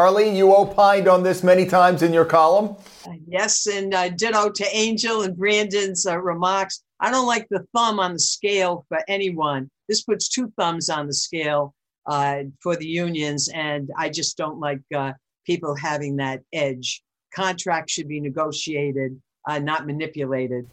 Arlene, 0.00 0.34
you 0.34 0.54
opined 0.54 1.08
on 1.08 1.22
this 1.22 1.42
many 1.42 1.66
times 1.66 2.02
in 2.02 2.10
your 2.10 2.24
column. 2.24 2.74
Yes, 3.26 3.66
and 3.66 3.92
uh, 3.92 4.08
ditto 4.08 4.48
to 4.48 4.66
Angel 4.74 5.22
and 5.22 5.36
Brandon's 5.36 6.06
uh, 6.06 6.18
remarks. 6.18 6.82
I 7.00 7.10
don't 7.10 7.26
like 7.26 7.46
the 7.50 7.66
thumb 7.74 8.00
on 8.00 8.14
the 8.14 8.18
scale 8.18 8.86
for 8.88 9.00
anyone. 9.08 9.70
This 9.88 10.02
puts 10.02 10.30
two 10.30 10.50
thumbs 10.56 10.88
on 10.88 11.06
the 11.06 11.12
scale 11.12 11.74
uh, 12.06 12.44
for 12.62 12.76
the 12.76 12.86
unions, 12.86 13.50
and 13.52 13.90
I 13.94 14.08
just 14.08 14.38
don't 14.38 14.58
like 14.58 14.80
uh, 14.96 15.12
people 15.44 15.76
having 15.76 16.16
that 16.16 16.40
edge. 16.50 17.02
Contracts 17.34 17.92
should 17.92 18.08
be 18.08 18.20
negotiated, 18.20 19.20
uh, 19.46 19.58
not 19.58 19.86
manipulated. 19.86 20.66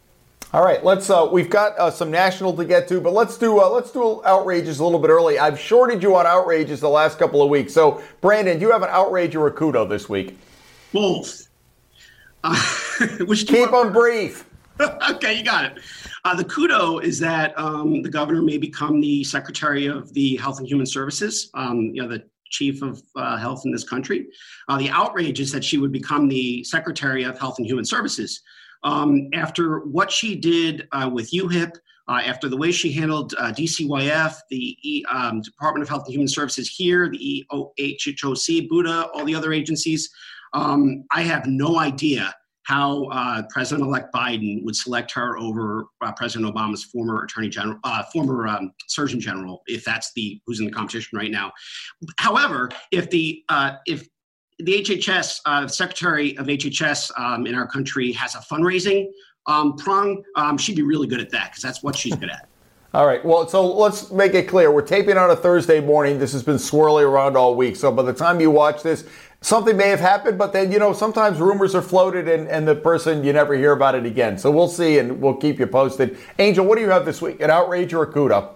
All 0.54 0.64
right, 0.64 0.82
let's. 0.82 1.10
Uh, 1.10 1.28
we've 1.30 1.50
got 1.50 1.78
uh, 1.78 1.90
some 1.90 2.10
national 2.10 2.54
to 2.54 2.64
get 2.64 2.88
to, 2.88 3.02
but 3.02 3.12
let's 3.12 3.36
do 3.36 3.60
uh, 3.60 3.68
let's 3.68 3.90
do 3.90 4.24
outrages 4.24 4.78
a 4.78 4.84
little 4.84 4.98
bit 4.98 5.10
early. 5.10 5.38
I've 5.38 5.60
shorted 5.60 6.02
you 6.02 6.16
on 6.16 6.26
outrages 6.26 6.80
the 6.80 6.88
last 6.88 7.18
couple 7.18 7.42
of 7.42 7.50
weeks. 7.50 7.74
So, 7.74 8.02
Brandon, 8.22 8.58
do 8.58 8.64
you 8.64 8.72
have 8.72 8.82
an 8.82 8.88
outrage 8.90 9.36
or 9.36 9.46
a 9.48 9.52
kudo 9.52 9.86
this 9.86 10.08
week? 10.08 10.38
Both. 10.90 11.48
Uh, 12.42 12.56
which 13.26 13.46
keep 13.46 13.70
them 13.70 13.92
brief. 13.92 14.46
okay, 15.10 15.36
you 15.36 15.44
got 15.44 15.66
it. 15.66 15.82
Uh, 16.24 16.34
the 16.34 16.44
kudo 16.44 17.02
is 17.02 17.18
that 17.18 17.52
um, 17.58 18.00
the 18.00 18.08
governor 18.08 18.40
may 18.40 18.56
become 18.56 19.02
the 19.02 19.24
secretary 19.24 19.84
of 19.84 20.14
the 20.14 20.36
Health 20.36 20.60
and 20.60 20.66
Human 20.66 20.86
Services. 20.86 21.50
Um, 21.52 21.90
you 21.92 22.00
know, 22.00 22.08
the 22.08 22.24
chief 22.48 22.80
of 22.80 23.02
uh, 23.16 23.36
health 23.36 23.62
in 23.66 23.72
this 23.72 23.84
country. 23.84 24.28
Uh, 24.68 24.78
the 24.78 24.88
outrage 24.88 25.40
is 25.40 25.52
that 25.52 25.62
she 25.62 25.76
would 25.76 25.92
become 25.92 26.26
the 26.26 26.64
secretary 26.64 27.24
of 27.24 27.38
Health 27.38 27.58
and 27.58 27.66
Human 27.66 27.84
Services. 27.84 28.40
Um, 28.82 29.28
after 29.34 29.80
what 29.80 30.10
she 30.10 30.36
did 30.36 30.86
uh, 30.92 31.10
with 31.12 31.30
UHIP, 31.32 31.72
uh, 32.08 32.22
after 32.24 32.48
the 32.48 32.56
way 32.56 32.72
she 32.72 32.90
handled 32.92 33.34
uh, 33.38 33.52
DCYF, 33.52 34.36
the 34.50 34.76
e, 34.82 35.04
um, 35.10 35.42
Department 35.42 35.82
of 35.82 35.88
Health 35.88 36.04
and 36.06 36.14
Human 36.14 36.28
Services 36.28 36.68
here, 36.68 37.10
the 37.10 37.44
EHHOC, 37.52 38.68
Buddha, 38.68 39.08
all 39.12 39.24
the 39.24 39.34
other 39.34 39.52
agencies, 39.52 40.08
um, 40.54 41.04
I 41.10 41.22
have 41.22 41.46
no 41.46 41.78
idea 41.78 42.34
how 42.68 43.04
uh, 43.04 43.42
President-elect 43.48 44.12
Biden 44.14 44.62
would 44.62 44.76
select 44.76 45.10
her 45.12 45.38
over 45.38 45.86
uh, 46.02 46.12
President 46.12 46.54
Obama's 46.54 46.84
former 46.84 47.24
Attorney 47.24 47.48
General, 47.48 47.78
uh, 47.84 48.02
former 48.12 48.46
um, 48.46 48.72
Surgeon 48.88 49.18
General, 49.18 49.62
if 49.66 49.84
that's 49.84 50.12
the 50.14 50.38
who's 50.46 50.60
in 50.60 50.66
the 50.66 50.72
competition 50.72 51.16
right 51.18 51.30
now. 51.30 51.50
However, 52.18 52.68
if 52.92 53.08
the 53.08 53.42
uh, 53.48 53.76
if 53.86 54.06
the 54.58 54.82
HHS, 54.82 55.40
uh, 55.46 55.68
Secretary 55.68 56.36
of 56.38 56.46
HHS 56.46 57.18
um, 57.18 57.46
in 57.46 57.54
our 57.54 57.66
country 57.66 58.12
has 58.12 58.34
a 58.34 58.38
fundraising 58.38 59.08
um, 59.46 59.76
prong. 59.76 60.22
Um, 60.36 60.58
she'd 60.58 60.76
be 60.76 60.82
really 60.82 61.06
good 61.06 61.20
at 61.20 61.30
that 61.30 61.50
because 61.50 61.62
that's 61.62 61.82
what 61.82 61.96
she's 61.96 62.14
good 62.14 62.30
at. 62.30 62.48
All 62.94 63.06
right. 63.06 63.22
Well, 63.22 63.46
so 63.46 63.66
let's 63.66 64.10
make 64.10 64.32
it 64.32 64.48
clear. 64.48 64.72
We're 64.72 64.80
taping 64.80 65.18
on 65.18 65.30
a 65.30 65.36
Thursday 65.36 65.78
morning. 65.78 66.18
This 66.18 66.32
has 66.32 66.42
been 66.42 66.58
swirling 66.58 67.04
around 67.04 67.36
all 67.36 67.54
week. 67.54 67.76
So 67.76 67.92
by 67.92 68.02
the 68.02 68.14
time 68.14 68.40
you 68.40 68.50
watch 68.50 68.82
this, 68.82 69.04
something 69.42 69.76
may 69.76 69.90
have 69.90 70.00
happened, 70.00 70.38
but 70.38 70.54
then, 70.54 70.72
you 70.72 70.78
know, 70.78 70.94
sometimes 70.94 71.38
rumors 71.38 71.74
are 71.74 71.82
floated 71.82 72.28
and, 72.28 72.48
and 72.48 72.66
the 72.66 72.74
person, 72.74 73.22
you 73.22 73.34
never 73.34 73.54
hear 73.54 73.72
about 73.72 73.94
it 73.94 74.06
again. 74.06 74.38
So 74.38 74.50
we'll 74.50 74.68
see 74.68 74.98
and 74.98 75.20
we'll 75.20 75.36
keep 75.36 75.58
you 75.58 75.66
posted. 75.66 76.16
Angel, 76.38 76.64
what 76.64 76.76
do 76.76 76.80
you 76.80 76.88
have 76.88 77.04
this 77.04 77.20
week? 77.20 77.42
An 77.42 77.50
outrage 77.50 77.92
or 77.92 78.04
a 78.04 78.10
kudo? 78.10 78.54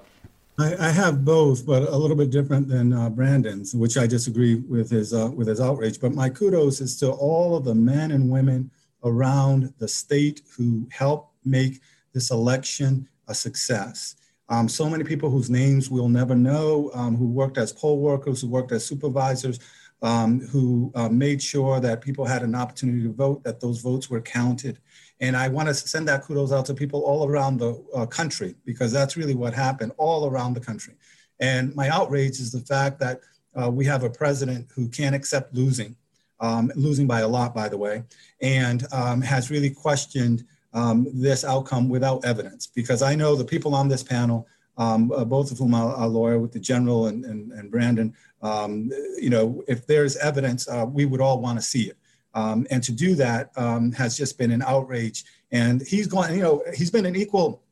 I, 0.58 0.76
I, 0.76 0.90
have 0.90 1.24
both, 1.24 1.64
but 1.64 1.84
a 1.84 1.96
little 1.96 2.16
bit 2.16 2.30
different 2.30 2.68
than 2.68 2.92
uh, 2.92 3.08
Brandon's, 3.08 3.74
which 3.74 3.96
I 3.96 4.06
disagree 4.06 4.56
with 4.56 4.90
his 4.90 5.14
uh, 5.14 5.30
with 5.30 5.48
his 5.48 5.60
outrage. 5.60 5.98
But 5.98 6.14
my 6.14 6.28
kudos 6.28 6.80
is 6.80 6.98
to 7.00 7.10
all 7.10 7.56
of 7.56 7.64
the 7.64 7.74
men 7.74 8.12
and 8.12 8.30
women 8.30 8.70
around 9.02 9.72
the 9.78 9.88
state 9.88 10.42
who 10.56 10.86
helped 10.92 11.34
make 11.44 11.80
this 12.12 12.30
election 12.30 13.08
a 13.28 13.34
success. 13.34 14.16
Um, 14.48 14.68
so 14.68 14.88
many 14.90 15.04
people 15.04 15.30
whose 15.30 15.48
names 15.48 15.88
we'll 15.88 16.08
never 16.08 16.34
know, 16.34 16.90
um, 16.92 17.16
who 17.16 17.26
worked 17.26 17.56
as 17.56 17.72
poll 17.72 18.00
workers, 18.00 18.42
who 18.42 18.48
worked 18.48 18.72
as 18.72 18.84
supervisors, 18.84 19.58
um, 20.02 20.40
who 20.40 20.92
uh, 20.94 21.08
made 21.08 21.40
sure 21.42 21.80
that 21.80 22.02
people 22.02 22.26
had 22.26 22.42
an 22.42 22.54
opportunity 22.54 23.02
to 23.02 23.12
vote, 23.12 23.42
that 23.44 23.60
those 23.60 23.80
votes 23.80 24.10
were 24.10 24.20
counted. 24.20 24.78
And 25.22 25.36
I 25.36 25.46
want 25.46 25.68
to 25.68 25.74
send 25.74 26.08
that 26.08 26.24
kudos 26.24 26.50
out 26.50 26.66
to 26.66 26.74
people 26.74 27.00
all 27.02 27.28
around 27.28 27.58
the 27.58 27.82
uh, 27.94 28.06
country 28.06 28.56
because 28.64 28.90
that's 28.90 29.16
really 29.16 29.36
what 29.36 29.54
happened 29.54 29.92
all 29.96 30.26
around 30.26 30.54
the 30.54 30.60
country. 30.60 30.94
And 31.38 31.74
my 31.76 31.88
outrage 31.88 32.40
is 32.40 32.50
the 32.50 32.60
fact 32.60 32.98
that 32.98 33.20
uh, 33.54 33.70
we 33.70 33.84
have 33.84 34.02
a 34.02 34.10
president 34.10 34.66
who 34.74 34.88
can't 34.88 35.14
accept 35.14 35.54
losing, 35.54 35.94
um, 36.40 36.72
losing 36.74 37.06
by 37.06 37.20
a 37.20 37.28
lot, 37.28 37.54
by 37.54 37.68
the 37.68 37.78
way, 37.78 38.02
and 38.40 38.84
um, 38.92 39.22
has 39.22 39.48
really 39.48 39.70
questioned 39.70 40.44
um, 40.74 41.06
this 41.14 41.44
outcome 41.44 41.88
without 41.88 42.24
evidence. 42.24 42.66
Because 42.66 43.00
I 43.00 43.14
know 43.14 43.36
the 43.36 43.44
people 43.44 43.76
on 43.76 43.86
this 43.86 44.02
panel, 44.02 44.48
um, 44.76 45.12
uh, 45.12 45.24
both 45.24 45.52
of 45.52 45.58
whom 45.58 45.74
are, 45.74 45.94
are 45.94 46.08
lawyer 46.08 46.40
with 46.40 46.50
the 46.50 46.58
general 46.58 47.06
and, 47.06 47.24
and, 47.24 47.52
and 47.52 47.70
Brandon, 47.70 48.12
um, 48.42 48.90
you 49.20 49.30
know, 49.30 49.62
if 49.68 49.86
there's 49.86 50.16
evidence, 50.16 50.66
uh, 50.66 50.84
we 50.88 51.04
would 51.04 51.20
all 51.20 51.40
want 51.40 51.58
to 51.60 51.62
see 51.64 51.82
it. 51.82 51.96
Um, 52.34 52.66
and 52.70 52.82
to 52.82 52.92
do 52.92 53.14
that 53.16 53.50
um, 53.56 53.92
has 53.92 54.16
just 54.16 54.38
been 54.38 54.50
an 54.50 54.62
outrage. 54.62 55.24
And 55.50 55.82
he's 55.82 56.06
gone, 56.06 56.34
you 56.34 56.42
know, 56.42 56.62
he's 56.74 56.90
been 56.90 57.06
an 57.06 57.16
equal 57.16 57.62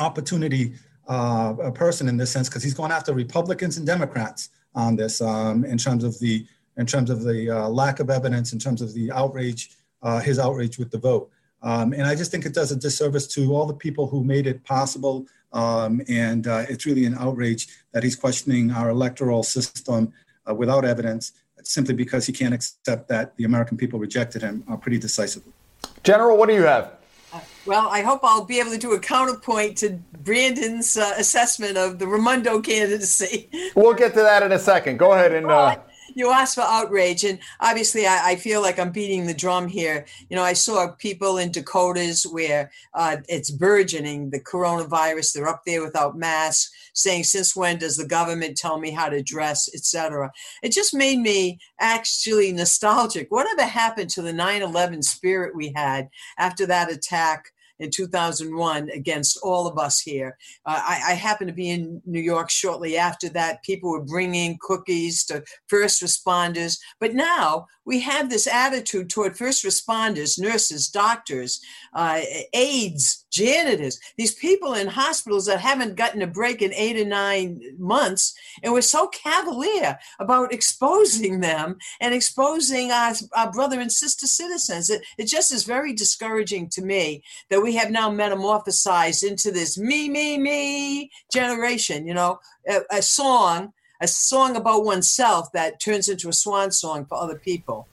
opportunity 0.00 0.74
uh, 1.08 1.54
a 1.62 1.72
person 1.72 2.08
in 2.08 2.16
this 2.16 2.30
sense 2.30 2.48
because 2.48 2.62
he's 2.62 2.74
gone 2.74 2.90
after 2.90 3.12
Republicans 3.12 3.76
and 3.76 3.86
Democrats 3.86 4.50
on 4.74 4.96
this 4.96 5.20
um, 5.20 5.64
in 5.64 5.78
terms 5.78 6.04
of 6.04 6.18
the 6.18 6.46
in 6.76 6.86
terms 6.86 7.08
of 7.08 7.22
the 7.22 7.50
uh, 7.50 7.68
lack 7.68 8.00
of 8.00 8.10
evidence, 8.10 8.52
in 8.52 8.58
terms 8.58 8.82
of 8.82 8.92
the 8.94 9.12
outrage, 9.12 9.70
uh, 10.02 10.18
his 10.18 10.40
outrage 10.40 10.76
with 10.76 10.90
the 10.90 10.98
vote. 10.98 11.30
Um, 11.62 11.92
and 11.92 12.02
I 12.02 12.16
just 12.16 12.32
think 12.32 12.44
it 12.44 12.52
does 12.52 12.72
a 12.72 12.76
disservice 12.76 13.28
to 13.28 13.54
all 13.54 13.64
the 13.64 13.74
people 13.74 14.08
who 14.08 14.24
made 14.24 14.48
it 14.48 14.64
possible. 14.64 15.26
Um, 15.52 16.02
and 16.08 16.48
uh, 16.48 16.64
it's 16.68 16.84
really 16.84 17.04
an 17.04 17.14
outrage 17.14 17.68
that 17.92 18.02
he's 18.02 18.16
questioning 18.16 18.72
our 18.72 18.90
electoral 18.90 19.44
system 19.44 20.12
uh, 20.48 20.54
without 20.54 20.84
evidence 20.84 21.32
simply 21.62 21.94
because 21.94 22.26
he 22.26 22.32
can't 22.32 22.54
accept 22.54 23.08
that 23.08 23.36
the 23.36 23.44
American 23.44 23.76
people 23.76 23.98
rejected 23.98 24.42
him 24.42 24.64
uh, 24.68 24.76
pretty 24.76 24.98
decisively. 24.98 25.52
General, 26.02 26.36
what 26.36 26.48
do 26.48 26.54
you 26.54 26.62
have? 26.62 26.92
Uh, 27.32 27.40
well, 27.66 27.88
I 27.88 28.02
hope 28.02 28.20
I'll 28.22 28.44
be 28.44 28.60
able 28.60 28.70
to 28.72 28.78
do 28.78 28.92
a 28.92 29.00
counterpoint 29.00 29.78
to 29.78 29.98
Brandon's 30.22 30.96
uh, 30.96 31.14
assessment 31.16 31.76
of 31.76 31.98
the 31.98 32.06
Raimondo 32.06 32.60
candidacy. 32.60 33.48
We'll 33.74 33.94
get 33.94 34.14
to 34.14 34.20
that 34.20 34.42
in 34.42 34.52
a 34.52 34.58
second. 34.58 34.98
Go 34.98 35.12
ahead 35.12 35.32
and. 35.32 35.50
Uh, 35.50 35.76
you 36.14 36.30
asked 36.30 36.54
for 36.54 36.62
outrage, 36.62 37.24
and 37.24 37.38
obviously, 37.60 38.06
I, 38.06 38.30
I, 38.30 38.36
feel 38.36 38.62
like 38.62 38.78
I'm 38.78 38.92
beating 38.92 39.26
the 39.26 39.34
drum 39.34 39.68
here. 39.68 40.06
You 40.28 40.36
know, 40.36 40.42
I 40.42 40.52
saw 40.52 40.88
people 40.92 41.38
in 41.38 41.50
Dakotas 41.50 42.24
where 42.24 42.70
uh, 42.94 43.18
it's 43.28 43.50
burgeoning 43.50 44.30
the 44.30 44.40
coronavirus. 44.40 45.32
They're 45.32 45.48
up 45.48 45.62
there 45.66 45.82
without 45.82 46.16
masks, 46.16 46.70
saying, 46.94 47.24
"Since 47.24 47.56
when 47.56 47.78
does 47.78 47.96
the 47.96 48.06
government 48.06 48.56
tell 48.56 48.78
me 48.78 48.90
how 48.90 49.08
to 49.08 49.22
dress, 49.22 49.68
etc." 49.74 50.32
It 50.62 50.72
just 50.72 50.94
made 50.94 51.18
me 51.18 51.58
actually 51.80 52.52
nostalgic. 52.52 53.30
Whatever 53.30 53.62
happened 53.62 54.10
to 54.10 54.22
the 54.22 54.32
9/11 54.32 55.02
spirit 55.02 55.56
we 55.56 55.72
had 55.74 56.08
after 56.38 56.66
that 56.66 56.90
attack? 56.90 57.53
In 57.84 57.90
2001 57.90 58.90
against 58.90 59.38
all 59.42 59.66
of 59.66 59.78
us 59.78 60.00
here. 60.00 60.36
Uh, 60.66 60.80
I, 60.82 61.02
I 61.10 61.12
happened 61.14 61.48
to 61.48 61.54
be 61.54 61.70
in 61.70 62.02
New 62.04 62.20
York 62.20 62.50
shortly 62.50 62.96
after 62.96 63.28
that. 63.30 63.62
People 63.62 63.90
were 63.90 64.04
bringing 64.04 64.58
cookies 64.60 65.24
to 65.26 65.44
first 65.68 66.02
responders. 66.02 66.78
But 66.98 67.14
now 67.14 67.66
we 67.84 68.00
have 68.00 68.30
this 68.30 68.46
attitude 68.46 69.10
toward 69.10 69.36
first 69.36 69.64
responders, 69.64 70.40
nurses, 70.40 70.88
doctors, 70.88 71.60
uh, 71.92 72.20
aides, 72.52 73.23
janitors, 73.34 73.98
these 74.16 74.34
people 74.34 74.74
in 74.74 74.86
hospitals 74.86 75.46
that 75.46 75.60
haven't 75.60 75.96
gotten 75.96 76.22
a 76.22 76.26
break 76.26 76.62
in 76.62 76.72
eight 76.72 76.96
or 76.96 77.04
nine 77.04 77.60
months. 77.78 78.34
And 78.62 78.72
we're 78.72 78.80
so 78.80 79.08
cavalier 79.08 79.98
about 80.20 80.52
exposing 80.52 81.40
them 81.40 81.76
and 82.00 82.14
exposing 82.14 82.92
our, 82.92 83.12
our 83.36 83.50
brother 83.50 83.80
and 83.80 83.90
sister 83.90 84.26
citizens. 84.28 84.88
It, 84.88 85.02
it 85.18 85.26
just 85.26 85.52
is 85.52 85.64
very 85.64 85.92
discouraging 85.92 86.68
to 86.70 86.82
me 86.82 87.24
that 87.50 87.62
we 87.62 87.74
have 87.74 87.90
now 87.90 88.08
metamorphosized 88.08 89.28
into 89.28 89.50
this 89.50 89.76
me, 89.76 90.08
me, 90.08 90.38
me 90.38 91.10
generation, 91.32 92.06
you 92.06 92.14
know, 92.14 92.38
a, 92.68 92.80
a 92.90 93.02
song 93.02 93.72
a 94.00 94.08
song 94.08 94.56
about 94.56 94.84
oneself 94.84 95.50
that 95.52 95.80
turns 95.80 96.08
into 96.08 96.28
a 96.28 96.32
swan 96.32 96.70
song 96.70 97.06
for 97.06 97.16
other 97.16 97.38
people. 97.38 97.86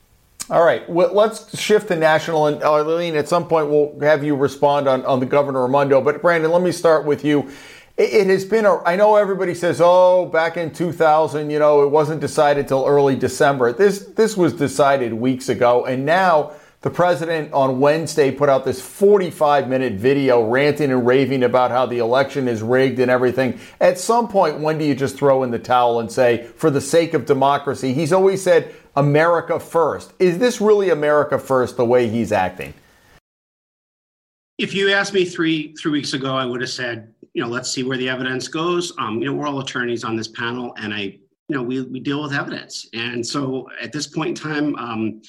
All 0.52 0.66
right, 0.66 0.88
well, 0.90 1.14
let's 1.14 1.58
shift 1.58 1.88
to 1.88 1.96
national. 1.96 2.48
And 2.48 2.62
uh, 2.62 2.74
Arlene, 2.74 3.16
at 3.16 3.30
some 3.30 3.48
point, 3.48 3.70
we'll 3.70 3.98
have 4.02 4.22
you 4.22 4.36
respond 4.36 4.86
on, 4.86 5.06
on 5.06 5.22
the 5.22 5.26
Governor 5.26 5.62
Raimondo. 5.66 6.02
But 6.02 6.22
Brandon, 6.22 6.52
let 6.52 6.62
me 6.62 6.74
start 6.74 7.06
with 7.06 7.24
you. 7.24 7.50
It, 7.96 8.14
it 8.14 8.28
has 8.28 8.44
been, 8.44 8.66
a, 8.66 8.84
I 8.84 8.98
know 8.98 9.16
everybody 9.16 9.56
says, 9.56 9.80
oh, 9.82 10.26
back 10.26 10.58
in 10.58 10.74
2000, 10.74 11.50
you 11.50 11.58
know, 11.58 11.84
it 11.84 11.88
wasn't 11.88 12.20
decided 12.20 12.68
till 12.68 12.86
early 12.86 13.16
December. 13.16 13.72
This, 13.72 14.08
this 14.08 14.36
was 14.36 14.52
decided 14.52 15.14
weeks 15.14 15.48
ago. 15.48 15.86
And 15.86 16.06
now 16.06 16.52
the 16.82 16.90
president 16.90 17.54
on 17.54 17.80
Wednesday 17.80 18.32
put 18.32 18.50
out 18.50 18.66
this 18.66 18.82
45 18.82 19.68
minute 19.68 19.94
video 19.94 20.44
ranting 20.44 20.92
and 20.92 21.06
raving 21.06 21.44
about 21.44 21.70
how 21.70 21.86
the 21.86 22.00
election 22.00 22.48
is 22.48 22.62
rigged 22.62 23.00
and 23.00 23.12
everything. 23.12 23.60
At 23.80 24.00
some 24.00 24.28
point, 24.28 24.60
when 24.60 24.80
do 24.80 24.86
you 24.86 24.96
just 24.96 25.16
throw 25.16 25.44
in 25.44 25.52
the 25.52 25.60
towel 25.60 26.00
and 26.00 26.12
say, 26.12 26.48
for 26.56 26.72
the 26.72 26.82
sake 26.82 27.14
of 27.14 27.26
democracy, 27.26 27.94
he's 27.94 28.12
always 28.12 28.42
said 28.42 28.74
America 28.96 29.60
first. 29.60 30.14
Is 30.20 30.40
this 30.40 30.60
really 30.60 30.90
America 30.90 31.38
first 31.38 31.78
the 31.78 31.86
way 31.86 32.08
he's 32.08 32.32
acting? 32.32 32.74
If 34.58 34.74
you 34.74 34.92
asked 34.92 35.14
me 35.14 35.26
three 35.26 35.74
three 35.76 35.92
weeks 35.92 36.14
ago, 36.14 36.36
I 36.36 36.46
would 36.46 36.62
have 36.62 36.70
said, 36.70 37.14
you 37.34 37.44
know, 37.44 37.50
let's 37.50 37.72
see 37.72 37.84
where 37.84 37.98
the 37.98 38.10
evidence 38.10 38.48
goes. 38.48 38.92
Um, 38.98 39.20
you 39.20 39.26
know, 39.26 39.34
we're 39.34 39.48
all 39.48 39.60
attorneys 39.60 40.04
on 40.04 40.16
this 40.16 40.28
panel, 40.28 40.74
and 40.78 40.94
I 40.94 41.18
you 41.52 41.58
know, 41.58 41.64
we, 41.64 41.82
we 41.82 42.00
deal 42.00 42.24
with 42.24 42.32
evidence. 42.32 42.88
And 42.94 43.26
so 43.26 43.68
at 43.82 43.92
this 43.92 44.08
point 44.08 44.30
in 44.30 44.36
time, 44.36 44.76
um, 44.78 45.22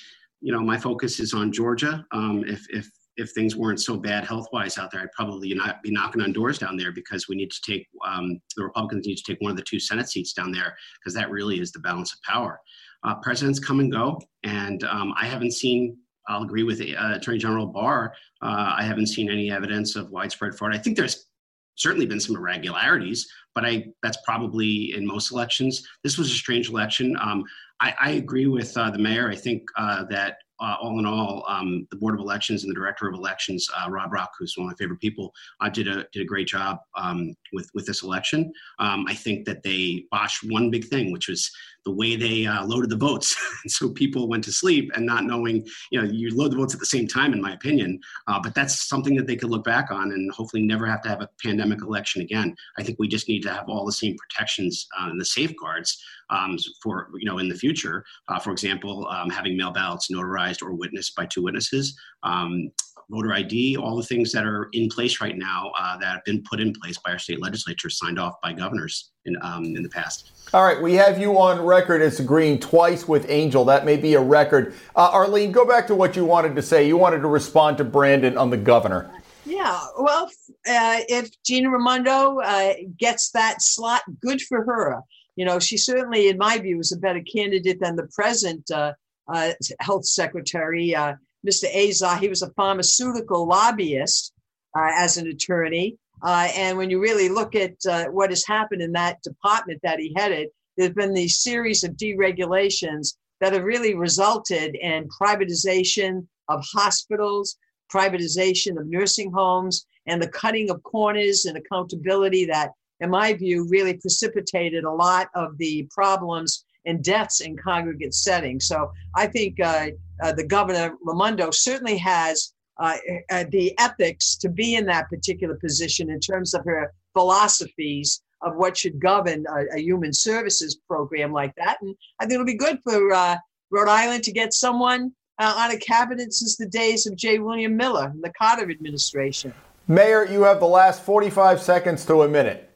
you 0.43 0.53
know, 0.53 0.61
my 0.61 0.79
focus 0.79 1.21
is 1.21 1.33
on 1.33 1.53
Georgia. 1.53 2.05
Um, 2.13 2.45
if, 2.47 2.67
if, 2.71 2.91
if 3.17 3.31
things 3.33 3.57
weren't 3.57 3.81
so 3.81 3.97
bad 3.97 4.25
health 4.25 4.49
wise 4.53 4.77
out 4.77 4.91
there, 4.91 5.01
I'd 5.01 5.13
probably 5.13 5.55
not 5.55 5.83
be 5.83 5.91
knocking 5.91 6.21
on 6.21 6.33
doors 6.33 6.59
down 6.59 6.77
there 6.77 6.93
because 6.93 7.29
we 7.29 7.37
need 7.37 7.51
to 7.51 7.61
take, 7.65 7.87
um, 8.07 8.41
the 8.57 8.65
Republicans 8.65 9.07
need 9.07 9.17
to 9.17 9.25
take 9.25 9.41
one 9.41 9.51
of 9.51 9.57
the 9.57 9.63
two 9.63 9.79
Senate 9.79 10.11
seats 10.11 10.33
down 10.33 10.51
there 10.51 10.77
because 10.99 11.15
that 11.15 11.31
really 11.31 11.61
is 11.61 11.73
the 11.73 11.81
balance 11.81 12.13
of 12.13 12.21
power. 12.23 12.61
Uh, 13.05 13.15
presidents 13.17 13.59
come 13.59 13.81
and 13.81 13.91
go, 13.91 14.21
and 14.43 14.85
um, 14.85 15.13
I 15.17 15.27
haven't 15.27 15.53
seen 15.53 15.97
I'll 16.29 16.43
agree 16.43 16.63
with 16.63 16.81
uh, 16.81 17.15
Attorney 17.15 17.39
General 17.39 17.67
Barr. 17.67 18.15
Uh, 18.41 18.75
I 18.79 18.85
haven't 18.85 19.09
seen 19.09 19.31
any 19.31 19.51
evidence 19.51 19.97
of 19.97 20.11
widespread 20.11 20.55
fraud. 20.55 20.75
I 20.75 20.79
think 20.79 20.97
there's 20.97 21.27
certainly 21.75 22.07
been 22.07 22.21
some 22.21 22.37
irregularities, 22.37 23.29
but 23.55 23.65
I 23.65 23.87
that's 24.03 24.19
probably 24.25 24.95
in 24.95 25.07
most 25.07 25.33
elections. 25.33 25.87
This 26.05 26.19
was 26.19 26.31
a 26.31 26.35
strange 26.35 26.69
election. 26.69 27.17
Um, 27.21 27.45
I, 27.83 27.95
I, 28.01 28.11
agree 28.13 28.47
with 28.47 28.77
uh, 28.77 28.91
the 28.91 28.99
mayor. 28.99 29.29
I 29.29 29.35
think 29.35 29.65
uh, 29.77 30.05
that 30.05 30.37
uh, 30.63 30.77
all 30.81 30.99
in 30.99 31.07
all, 31.07 31.45
um, 31.49 31.87
the 31.91 31.97
Board 31.97 32.15
of 32.15 32.21
Elections 32.21 32.63
and 32.63 32.71
the 32.71 32.75
Director 32.75 33.09
of 33.09 33.15
Elections, 33.15 33.69
uh, 33.77 33.91
Rob 33.91 34.13
Rock, 34.13 34.31
who's 34.39 34.55
one 34.57 34.67
of 34.67 34.73
my 34.73 34.77
favorite 34.77 35.01
people, 35.01 35.35
uh, 35.61 35.69
did 35.69 35.89
a 35.89 36.07
did 36.13 36.23
a 36.23 36.25
great 36.25 36.47
job 36.47 36.79
um, 36.97 37.35
with 37.53 37.69
with 37.75 37.87
this 37.87 38.03
election. 38.03 38.53
Um, 38.79 39.05
I 39.09 39.15
think 39.15 39.45
that 39.47 39.63
they 39.63 40.05
botched 40.11 40.45
one 40.45 40.71
big 40.71 40.87
thing, 40.87 41.13
which 41.13 41.29
was 41.29 41.51
the 41.85 41.93
way 41.93 42.17
they 42.17 42.47
uh, 42.47 42.65
loaded 42.65 42.91
the 42.91 42.97
votes. 42.97 43.37
so 43.67 43.91
people 43.91 44.29
went 44.29 44.45
to 44.45 44.53
sleep 44.53 44.91
and 44.95 45.05
not 45.05 45.25
knowing, 45.25 45.67
you 45.91 46.01
know, 46.01 46.07
you 46.09 46.35
load 46.35 46.53
the 46.53 46.57
votes 46.57 46.75
at 46.75 46.81
the 46.81 46.87
same 46.87 47.07
time, 47.07 47.33
in 47.33 47.43
my 47.43 47.53
opinion. 47.53 47.99
Uh, 48.29 48.39
but 48.41 48.55
that's 48.55 48.89
something 48.89 49.17
that 49.17 49.27
they 49.27 49.37
could 49.37 49.51
look 49.51 49.65
back 49.65 49.91
on 49.91 50.13
and 50.13 50.31
hopefully 50.33 50.63
never 50.63 50.87
have 50.87 51.03
to 51.03 51.09
have 51.09 51.21
a 51.21 51.29
pandemic 51.43 51.83
election 51.83 52.23
again. 52.23 52.55
I 52.79 52.83
think 52.83 52.99
we 52.99 53.09
just 53.09 53.29
need 53.29 53.43
to 53.43 53.53
have 53.53 53.69
all 53.69 53.85
the 53.85 53.93
same 53.93 54.17
protections 54.17 54.87
uh, 54.99 55.09
and 55.09 55.21
the 55.21 55.25
safeguards 55.25 56.01
um, 56.31 56.57
for, 56.83 57.11
you 57.19 57.29
know, 57.29 57.39
in 57.39 57.49
the 57.49 57.55
future. 57.55 58.05
For 58.43 58.53
example, 58.53 59.07
um, 59.09 59.29
having 59.29 59.57
mail 59.57 59.73
ballots 59.73 60.09
notarized 60.11 60.52
or 60.61 60.73
witnessed 60.75 61.15
by 61.15 61.25
two 61.27 61.43
witnesses. 61.43 61.97
Um, 62.23 62.71
voter 63.11 63.33
ID, 63.33 63.77
all 63.77 63.97
the 63.97 64.03
things 64.03 64.33
that 64.33 64.45
are 64.45 64.69
in 64.73 64.89
place 64.89 65.21
right 65.21 65.37
now 65.37 65.71
uh, 65.79 65.99
that 65.99 66.07
have 66.07 66.25
been 66.25 66.43
put 66.43 66.61
in 66.61 66.73
place 66.73 66.99
by 66.99 67.13
our 67.13 67.19
state 67.19 67.41
legislature, 67.41 67.91
signed 67.91 68.19
off 68.19 68.41
by 68.43 68.53
governors 68.53 69.11
in, 69.27 69.37
um, 69.43 69.65
in 69.65 69.83
the 69.83 69.89
past. 69.89 70.33
All 70.55 70.65
right, 70.65 70.81
we 70.81 70.95
have 70.95 71.21
you 71.21 71.39
on 71.39 71.61
record 71.61 72.03
as 72.03 72.21
agreeing 72.21 72.59
twice 72.59 73.07
with 73.07 73.27
Angel. 73.29 73.65
That 73.65 73.85
may 73.85 73.97
be 73.97 74.15
a 74.15 74.21
record. 74.21 74.75
Uh, 74.97 75.11
Arlene, 75.13 75.53
go 75.53 75.67
back 75.67 75.87
to 75.89 75.95
what 75.95 76.17
you 76.17 76.25
wanted 76.25 76.57
to 76.57 76.63
say. 76.63 76.87
You 76.87 76.97
wanted 76.97 77.21
to 77.21 77.29
respond 77.29 77.77
to 77.79 77.85
Brandon 77.85 78.37
on 78.39 78.51
the 78.51 78.57
governor. 78.57 79.11
Yeah, 79.45 79.79
well, 79.99 80.31
uh, 80.69 81.01
if 81.09 81.31
Gina 81.43 81.71
Raimondo 81.71 82.39
uh, 82.41 82.75
gets 82.99 83.31
that 83.33 83.61
slot, 83.61 84.03
good 84.21 84.41
for 84.41 84.65
her. 84.65 85.01
You 85.37 85.45
know, 85.45 85.59
she 85.59 85.77
certainly, 85.77 86.29
in 86.29 86.39
my 86.39 86.59
view, 86.59 86.79
is 86.79 86.93
a 86.93 86.99
better 86.99 87.23
candidate 87.23 87.81
than 87.81 87.97
the 87.97 88.07
present 88.15 88.71
uh, 88.71 88.93
uh, 89.29 89.53
health 89.81 90.07
secretary. 90.07 90.95
Uh, 90.95 91.15
Mr. 91.47 91.65
Azar, 91.75 92.19
he 92.19 92.29
was 92.29 92.43
a 92.43 92.51
pharmaceutical 92.51 93.47
lobbyist 93.47 94.33
uh, 94.77 94.91
as 94.97 95.17
an 95.17 95.27
attorney. 95.29 95.97
Uh, 96.23 96.49
and 96.57 96.79
when 96.79 96.89
you 96.89 97.01
really 97.01 97.29
look 97.29 97.55
at 97.55 97.75
uh, 97.89 98.05
what 98.07 98.31
has 98.31 98.47
happened 98.47 98.81
in 98.81 98.93
that 98.93 99.21
department 99.23 99.81
that 99.83 99.99
he 99.99 100.15
headed, 100.17 100.49
there's 100.77 100.95
been 100.95 101.13
these 101.13 101.43
series 101.43 101.83
of 101.85 101.93
deregulations 101.93 103.15
that 103.41 103.53
have 103.53 103.65
really 103.65 103.95
resulted 103.95 104.77
in 104.77 105.09
privatization 105.09 106.27
of 106.49 106.65
hospitals, 106.73 107.57
privatization 107.93 108.79
of 108.79 108.87
nursing 108.87 109.33
homes, 109.33 109.85
and 110.07 110.23
the 110.23 110.29
cutting 110.29 110.71
of 110.71 110.83
corners 110.85 111.45
and 111.45 111.57
accountability 111.57 112.45
that, 112.45 112.71
in 113.01 113.11
my 113.11 113.33
view, 113.33 113.67
really 113.69 113.95
precipitated 113.95 114.85
a 114.85 114.91
lot 114.91 115.29
of 115.35 115.59
the 115.59 115.89
problems 115.91 116.65
and 116.85 117.03
deaths 117.03 117.41
in 117.41 117.57
congregate 117.57 118.15
settings. 118.15 118.67
So 118.67 118.91
I 119.15 119.27
think 119.27 119.61
uh, 119.61 119.89
uh, 120.23 120.33
the 120.33 120.47
governor 120.47 120.95
Raimondo 121.03 121.51
certainly 121.51 121.97
has 121.99 122.53
uh, 122.79 122.97
uh, 123.31 123.45
the 123.51 123.79
ethics 123.79 124.37
to 124.37 124.49
be 124.49 124.75
in 124.75 124.87
that 124.87 125.09
particular 125.09 125.57
position 125.57 126.11
in 126.11 126.21
terms 126.21 126.55
of 126.55 126.65
her 126.65 126.93
philosophies 127.13 128.23
of 128.41 128.57
what 128.57 128.77
should 128.77 128.99
govern 128.99 129.45
a, 129.49 129.77
a 129.77 129.81
human 129.81 130.13
services 130.13 130.79
program 130.89 131.33
like 131.33 131.55
that. 131.57 131.77
And 131.81 131.95
I 132.19 132.25
think 132.25 132.35
it'll 132.35 132.47
be 132.47 132.57
good 132.57 132.79
for 132.83 133.13
uh, 133.13 133.37
Rhode 133.71 133.89
Island 133.89 134.25
to 134.25 134.33
get 134.33 134.53
someone 134.53 135.13
uh, 135.39 135.55
on 135.59 135.71
a 135.71 135.79
cabinet 135.79 136.33
since 136.33 136.57
the 136.57 136.67
days 136.67 137.07
of 137.07 137.17
J. 137.17 137.39
William 137.39 137.77
Miller 137.77 138.07
and 138.07 138.23
the 138.23 138.33
Carter 138.37 138.71
administration. 138.71 139.55
Mayor, 139.89 140.25
you 140.25 140.43
have 140.43 140.61
the 140.61 140.67
last 140.67 141.03
45 141.03 141.61
seconds 141.61 142.05
to 142.07 142.23
a 142.23 142.29
minute. 142.29 142.72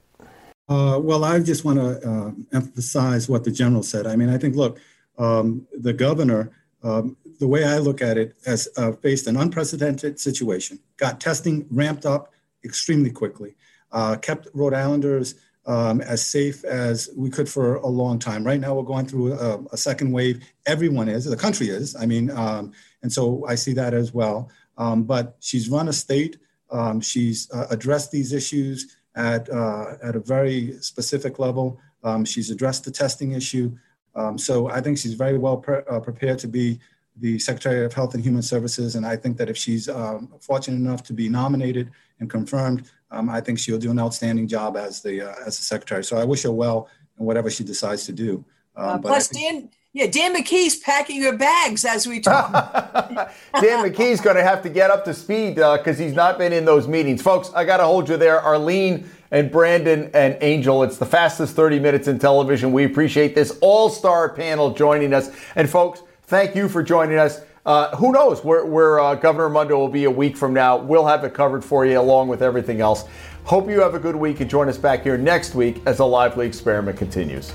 Uh, 0.69 0.99
well, 1.01 1.25
I 1.25 1.39
just 1.41 1.65
want 1.65 1.79
to 1.79 2.09
uh, 2.09 2.31
emphasize 2.53 3.29
what 3.29 3.45
the 3.45 3.53
general 3.53 3.83
said. 3.83 4.07
I 4.07 4.17
mean, 4.17 4.29
I 4.29 4.39
think, 4.39 4.57
look, 4.57 4.79
um, 5.17 5.67
the 5.73 5.93
governor, 5.93 6.51
um, 6.83 7.17
the 7.39 7.47
way 7.47 7.65
I 7.65 7.79
look 7.79 8.03
at 8.03 8.19
it, 8.19 8.35
has 8.45 8.69
uh, 8.77 8.93
faced 8.93 9.29
an 9.29 9.37
unprecedented 9.37 10.19
situation, 10.19 10.81
got 10.97 11.21
testing 11.21 11.67
ramped 11.71 12.05
up 12.05 12.33
extremely 12.65 13.11
quickly, 13.11 13.55
uh, 13.93 14.17
kept 14.17 14.49
Rhode 14.55 14.75
Islanders 14.75 15.37
um, 15.67 16.01
as 16.01 16.25
safe 16.25 16.65
as 16.65 17.11
we 17.17 17.31
could 17.31 17.49
for 17.49 17.77
a 17.77 17.87
long 17.87 18.19
time. 18.19 18.45
Right 18.45 18.61
now, 18.61 18.75
we're 18.75 18.83
going 18.83 19.07
through 19.07 19.35
a, 19.35 19.63
a 19.73 19.77
second 19.77 20.11
wave. 20.11 20.45
Everyone 20.67 21.09
is, 21.09 21.25
the 21.25 21.37
country 21.37 21.69
is. 21.69 21.95
I 21.95 22.07
mean, 22.07 22.31
um, 22.31 22.73
and 23.03 23.13
so 23.13 23.45
I 23.47 23.55
see 23.55 23.73
that 23.75 23.95
as 23.95 24.13
well. 24.13 24.51
Um, 24.79 25.05
but 25.05 25.37
she's 25.41 25.69
run 25.69 25.89
a 25.89 25.93
state. 25.93 26.39
Um, 26.71 27.01
she's 27.01 27.49
uh, 27.53 27.67
addressed 27.71 28.11
these 28.11 28.33
issues 28.33 28.97
at, 29.17 29.49
uh, 29.51 29.95
at 30.03 30.15
a 30.15 30.21
very 30.21 30.73
specific 30.81 31.39
level. 31.39 31.81
Um, 32.05 32.25
she's 32.25 32.51
addressed 32.51 32.85
the 32.85 32.91
testing 32.91 33.33
issue. 33.33 33.77
Um, 34.15 34.39
so 34.39 34.71
I 34.71 34.81
think 34.81 34.99
she's 34.99 35.15
very 35.15 35.39
well 35.39 35.57
pre- 35.57 35.83
uh, 35.91 36.01
prepared 36.01 36.39
to 36.41 36.49
be 36.49 36.79
the 37.19 37.39
Secretary 37.39 37.85
of 37.85 37.95
Health 37.95 38.15
and 38.15 38.23
Human 38.23 38.43
Services. 38.43 38.95
And 38.95 39.07
I 39.07 39.17
think 39.17 39.39
that 39.39 39.49
if 39.49 39.57
she's 39.57 39.89
um, 39.89 40.33
fortunate 40.41 40.77
enough 40.77 41.03
to 41.05 41.15
be 41.15 41.29
nominated 41.29 41.91
and 42.21 42.29
confirmed, 42.31 42.91
um, 43.11 43.31
I 43.31 43.41
think 43.41 43.59
she'll 43.59 43.79
do 43.79 43.91
an 43.91 43.99
outstanding 43.99 44.47
job 44.47 44.77
as 44.77 45.01
the, 45.01 45.23
uh, 45.23 45.35
as 45.47 45.57
the 45.57 45.65
Secretary. 45.65 46.05
So 46.05 46.19
I 46.19 46.25
wish 46.25 46.43
her 46.43 46.53
well 46.53 46.89
in 47.19 47.25
whatever 47.25 47.51
she 47.51 47.65
decides 47.65 48.05
to 48.07 48.13
do. 48.13 48.45
Um, 48.77 48.87
uh, 48.87 48.99
plus, 48.99 49.29
think- 49.29 49.63
Dan, 49.63 49.71
yeah, 49.97 50.07
Dan 50.07 50.37
McKee's 50.37 50.77
packing 50.77 51.23
your 51.23 51.39
bags 51.39 51.83
as 51.87 52.07
we 52.07 52.21
talk. 52.21 52.53
Dan 53.63 53.83
McKee's 53.83 54.21
going 54.21 54.37
to 54.37 54.43
have 54.43 54.63
to 54.65 54.69
get 54.69 54.91
up 54.91 55.07
to 55.07 55.15
speed 55.15 55.55
because 55.55 55.99
uh, 55.99 56.03
he's 56.03 56.13
not 56.13 56.37
been 56.37 56.53
in 56.53 56.67
those 56.67 56.87
meetings. 56.87 57.23
Folks, 57.23 57.51
I 57.55 57.65
got 57.65 57.79
to 57.79 57.85
hold 57.85 58.11
you 58.11 58.19
there. 58.19 58.39
Arlene 58.39 59.09
and 59.31 59.51
Brandon 59.51 60.11
and 60.13 60.37
Angel, 60.43 60.83
it's 60.83 60.99
the 60.99 61.07
fastest 61.07 61.57
30 61.57 61.79
minutes 61.79 62.09
in 62.09 62.19
television. 62.19 62.73
We 62.73 62.85
appreciate 62.85 63.35
this 63.35 63.57
all 63.63 63.89
star 63.89 64.29
panel 64.29 64.75
joining 64.75 65.15
us. 65.15 65.31
And 65.55 65.69
folks, 65.69 66.03
thank 66.25 66.55
you 66.55 66.69
for 66.69 66.83
joining 66.83 67.17
us. 67.17 67.41
Uh, 67.65 67.97
who 67.97 68.13
knows 68.13 68.45
where, 68.45 68.67
where 68.67 69.01
uh, 69.01 69.15
Governor 69.15 69.49
Mundo 69.49 69.79
will 69.79 69.89
be 69.89 70.05
a 70.05 70.11
week 70.11 70.37
from 70.37 70.53
now? 70.53 70.77
We'll 70.77 71.07
have 71.07 71.25
it 71.25 71.33
covered 71.33 71.65
for 71.65 71.87
you 71.87 71.99
along 71.99 72.29
with 72.29 72.43
everything 72.43 72.83
else. 72.83 73.07
Hope 73.45 73.67
you 73.67 73.81
have 73.81 73.95
a 73.95 73.99
good 73.99 74.17
week 74.17 74.41
and 74.41 74.51
join 74.51 74.69
us 74.69 74.77
back 74.77 75.05
here 75.05 75.17
next 75.17 75.55
week 75.55 75.81
as 75.87 75.97
the 75.97 76.07
lively 76.07 76.47
experiment 76.47 76.99
continues. 76.99 77.55